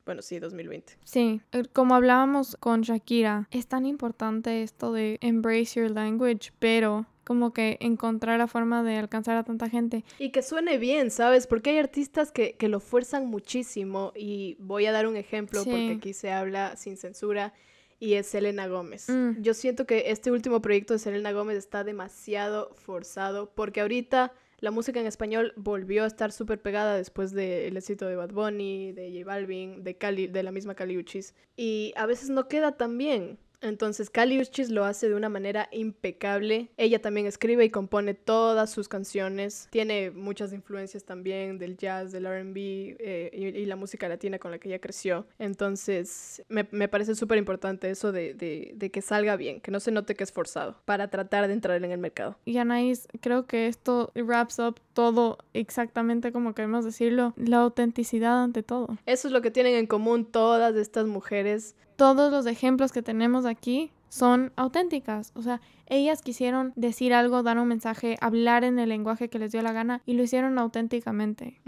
[0.09, 0.95] bueno, sí, 2020.
[1.05, 7.05] Sí, eh, como hablábamos con Shakira, es tan importante esto de embrace your language, pero
[7.29, 10.03] como que encontrar la forma de alcanzar a tanta gente.
[10.18, 11.47] Y que suene bien, ¿sabes?
[11.47, 15.97] Porque hay artistas que, que lo fuerzan muchísimo y voy a dar un ejemplo porque
[15.99, 17.53] aquí se habla sin censura
[18.01, 19.11] y es Selena Gómez.
[19.11, 19.43] Mm.
[19.43, 24.70] Yo siento que este último proyecto de Selena Gómez está demasiado forzado porque ahorita la
[24.70, 29.12] música en español volvió a estar súper pegada después del éxito de Bad Bunny, de
[29.12, 31.35] J Balvin, de, Cali, de la misma Cali Uchis.
[31.59, 33.39] Y a veces no queda tan bien.
[33.61, 36.71] Entonces Kali Uchis lo hace de una manera impecable.
[36.77, 39.69] Ella también escribe y compone todas sus canciones.
[39.71, 44.59] Tiene muchas influencias también del jazz, del RB eh, y, la música latina con la
[44.59, 45.27] que ella creció.
[45.39, 50.15] Entonces me, parece súper importante eso de, de, que salga bien, que no se note
[50.15, 52.39] que es forzado para tratar de entrar en el mercado.
[52.45, 58.63] Y Anaís, creo que esto wraps up todo exactamente como queremos decirlo, la autenticidad ante
[58.63, 58.97] todo.
[59.07, 63.45] Eso es lo que tienen en común todas estas mujeres todos los ejemplos que tenemos
[63.45, 65.33] aquí son auténticas.
[65.35, 69.51] O sea, ellas quisieron decir algo, dar un mensaje, hablar en el lenguaje que les
[69.51, 71.61] dio la gana y lo hicieron auténticamente.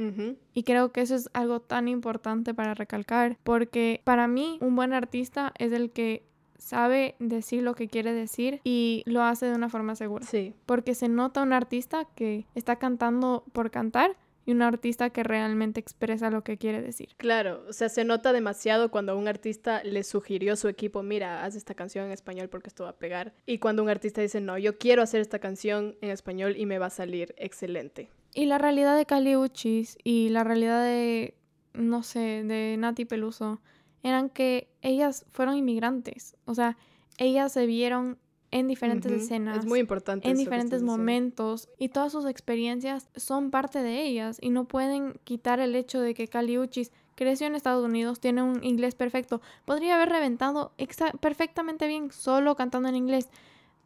[0.54, 4.92] Y creo que eso es algo tan importante para recalcar, porque para mí un buen
[4.92, 6.22] artista es el que
[6.58, 10.24] sabe decir lo que quiere decir y lo hace de una forma segura.
[10.24, 10.54] Sí.
[10.64, 14.16] Porque se nota un artista que está cantando por cantar,
[14.50, 17.10] y un artista que realmente expresa lo que quiere decir.
[17.16, 21.44] Claro, o sea, se nota demasiado cuando un artista le sugirió a su equipo, mira,
[21.44, 23.32] haz esta canción en español porque esto va a pegar.
[23.46, 26.78] Y cuando un artista dice, no, yo quiero hacer esta canción en español y me
[26.78, 28.10] va a salir excelente.
[28.34, 31.34] Y la realidad de Cali Uchis y la realidad de,
[31.72, 33.60] no sé, de Nati Peluso,
[34.02, 36.36] eran que ellas fueron inmigrantes.
[36.44, 36.76] O sea,
[37.18, 38.18] ellas se vieron
[38.50, 39.58] en diferentes escenas.
[39.58, 40.28] Es muy importante.
[40.28, 41.68] En diferentes momentos.
[41.78, 44.38] Y todas sus experiencias son parte de ellas.
[44.40, 48.42] Y no pueden quitar el hecho de que Kali Uchis creció en Estados Unidos, tiene
[48.42, 49.42] un inglés perfecto.
[49.66, 50.72] Podría haber reventado
[51.20, 53.28] perfectamente bien solo cantando en inglés.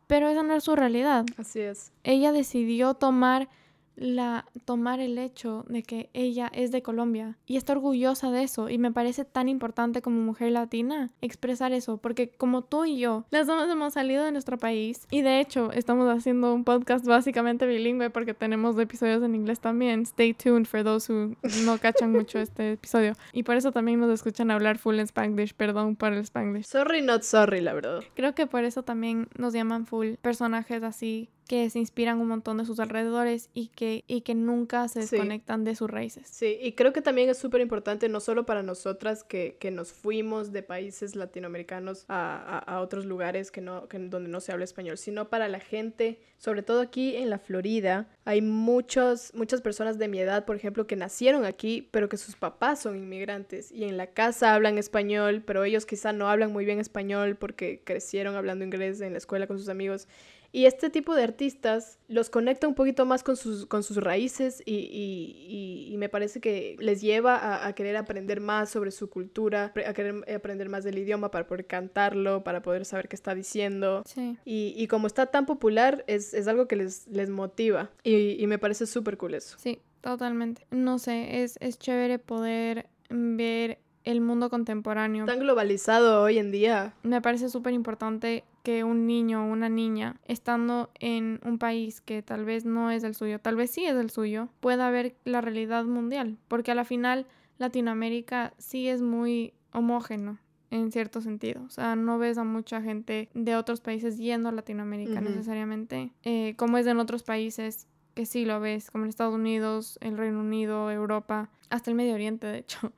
[0.07, 1.25] Pero esa no es su realidad.
[1.37, 1.93] Así es.
[2.05, 3.49] Ella decidió tomar
[3.97, 8.69] la tomar el hecho de que ella es de Colombia y está orgullosa de eso
[8.69, 13.25] y me parece tan importante como mujer latina expresar eso porque como tú y yo
[13.31, 17.67] las dos hemos salido de nuestro país y de hecho estamos haciendo un podcast básicamente
[17.67, 20.03] bilingüe porque tenemos episodios en inglés también.
[20.03, 23.15] Stay tuned for those who no cachan mucho este episodio.
[23.33, 26.67] Y por eso también nos escuchan hablar full en spanglish perdón por el spanglish.
[26.67, 28.03] Sorry not sorry la verdad.
[28.15, 32.59] Creo que por eso también nos llaman full personajes así que se inspiran un montón
[32.59, 36.27] de sus alrededores y que, y que nunca se desconectan de sus raíces.
[36.27, 39.93] Sí, y creo que también es súper importante, no solo para nosotras que, que, nos
[39.93, 44.65] fuimos de países latinoamericanos a, a, otros lugares que no, que, donde no se habla
[44.65, 49.99] español, sino para la gente, sobre todo aquí en la Florida, hay muchos, muchas personas
[49.99, 53.85] de mi edad, por ejemplo, que nacieron aquí, pero que sus papás son inmigrantes y
[53.85, 58.37] en la casa hablan español, pero ellos quizá no hablan muy bien español porque crecieron
[58.37, 60.09] hablando inglés en la escuela con sus amigos.
[60.55, 64.63] Y este tipo de artistas los conecta un poquito más con sus, con sus raíces
[64.65, 70.33] y, me parece que les lleva a, querer aprender más sobre su cultura, a querer
[70.33, 74.05] aprender más del idioma para poder cantarlo, para poder saber qué está diciendo.
[74.45, 79.17] Y, como está tan popular, es, algo que les, les motiva y, me parece súper
[79.17, 79.57] cool eso.
[79.59, 80.69] Sí, totalmente.
[80.71, 85.27] No sé, es, es chévere poder ver el mundo contemporáneo.
[85.27, 86.95] Tan globalizado hoy en día.
[87.03, 92.23] Me parece súper importante que un niño o una niña, estando en un país que
[92.23, 95.43] tal vez no es el suyo, tal vez sí es el suyo, pueda ver la
[95.43, 96.39] realidad mundial.
[96.49, 97.27] Porque a la final
[97.59, 100.39] Latinoamérica sí es muy homógeno
[100.71, 101.63] en cierto sentido.
[101.65, 106.55] O sea, no ves a mucha gente de otros países yendo a Latinoamérica necesariamente, eh,
[106.57, 110.41] como es en otros países que sí lo ves, como en Estados Unidos, el Reino
[110.41, 112.93] Unido, Europa, hasta el Medio Oriente, de hecho.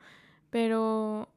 [0.51, 1.29] Pero,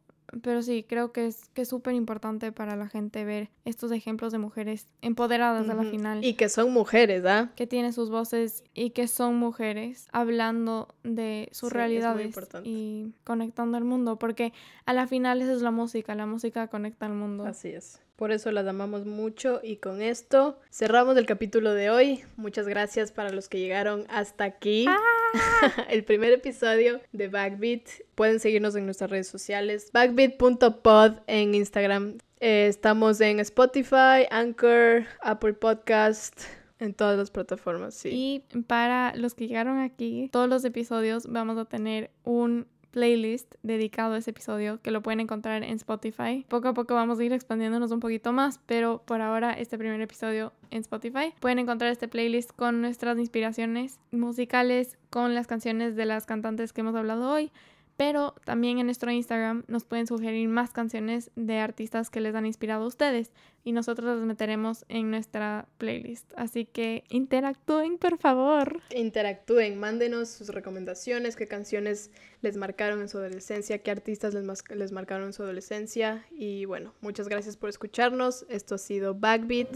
[0.41, 4.37] pero sí, creo que es que súper importante para la gente ver estos ejemplos de
[4.37, 6.23] mujeres empoderadas a la final.
[6.23, 7.51] Y que son mujeres, ¿ah?
[7.55, 13.83] Que tienen sus voces y que son mujeres hablando de sus realidades y conectando al
[13.83, 14.17] mundo.
[14.17, 14.53] Porque
[14.85, 17.45] a la final esa es la música, la música conecta al mundo.
[17.45, 18.01] Así es.
[18.15, 22.23] Por eso las amamos mucho y con esto cerramos el capítulo de hoy.
[22.35, 24.85] Muchas gracias para los que llegaron hasta aquí.
[24.89, 25.18] Ah.
[25.89, 27.87] el primer episodio de Backbeat.
[28.15, 29.89] Pueden seguirnos en nuestras redes sociales.
[29.93, 32.17] Backbeat.pod en Instagram.
[32.39, 36.41] Eh, estamos en Spotify, Anchor, Apple Podcast.
[36.79, 38.09] En todas las plataformas, sí.
[38.53, 44.13] Y para los que llegaron aquí, todos los episodios vamos a tener un playlist dedicado
[44.13, 46.45] a ese episodio que lo pueden encontrar en Spotify.
[46.47, 50.01] Poco a poco vamos a ir expandiéndonos un poquito más, pero por ahora este primer
[50.01, 51.33] episodio en Spotify.
[51.39, 56.81] Pueden encontrar este playlist con nuestras inspiraciones musicales, con las canciones de las cantantes que
[56.81, 57.51] hemos hablado hoy,
[57.99, 62.45] pero también en nuestro Instagram nos pueden sugerir más canciones de artistas que les han
[62.45, 63.33] inspirado a ustedes
[63.65, 66.31] y nosotros las meteremos en nuestra playlist.
[66.37, 68.81] Así que interactúen, por favor.
[68.95, 72.09] Interactúen, mándenos sus recomendaciones, qué canciones
[72.41, 76.25] les marcaron en su adolescencia, qué artistas les, les marcaron en su adolescencia.
[76.31, 78.45] Y bueno, muchas gracias por escucharnos.
[78.47, 79.75] Esto ha sido Backbeat.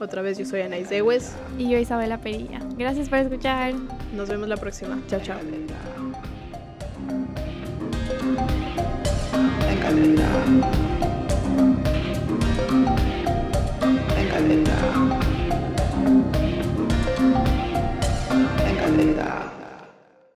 [0.00, 1.34] Otra vez yo soy Anais Dewes.
[1.58, 2.60] Y yo Isabela Perilla.
[2.78, 3.74] Gracias por escuchar.
[4.14, 5.02] Nos vemos la próxima.
[5.08, 5.38] Chao, chao.
[9.82, 9.98] Venga,
[14.40, 14.76] venga.
[18.56, 19.51] Venga, venga.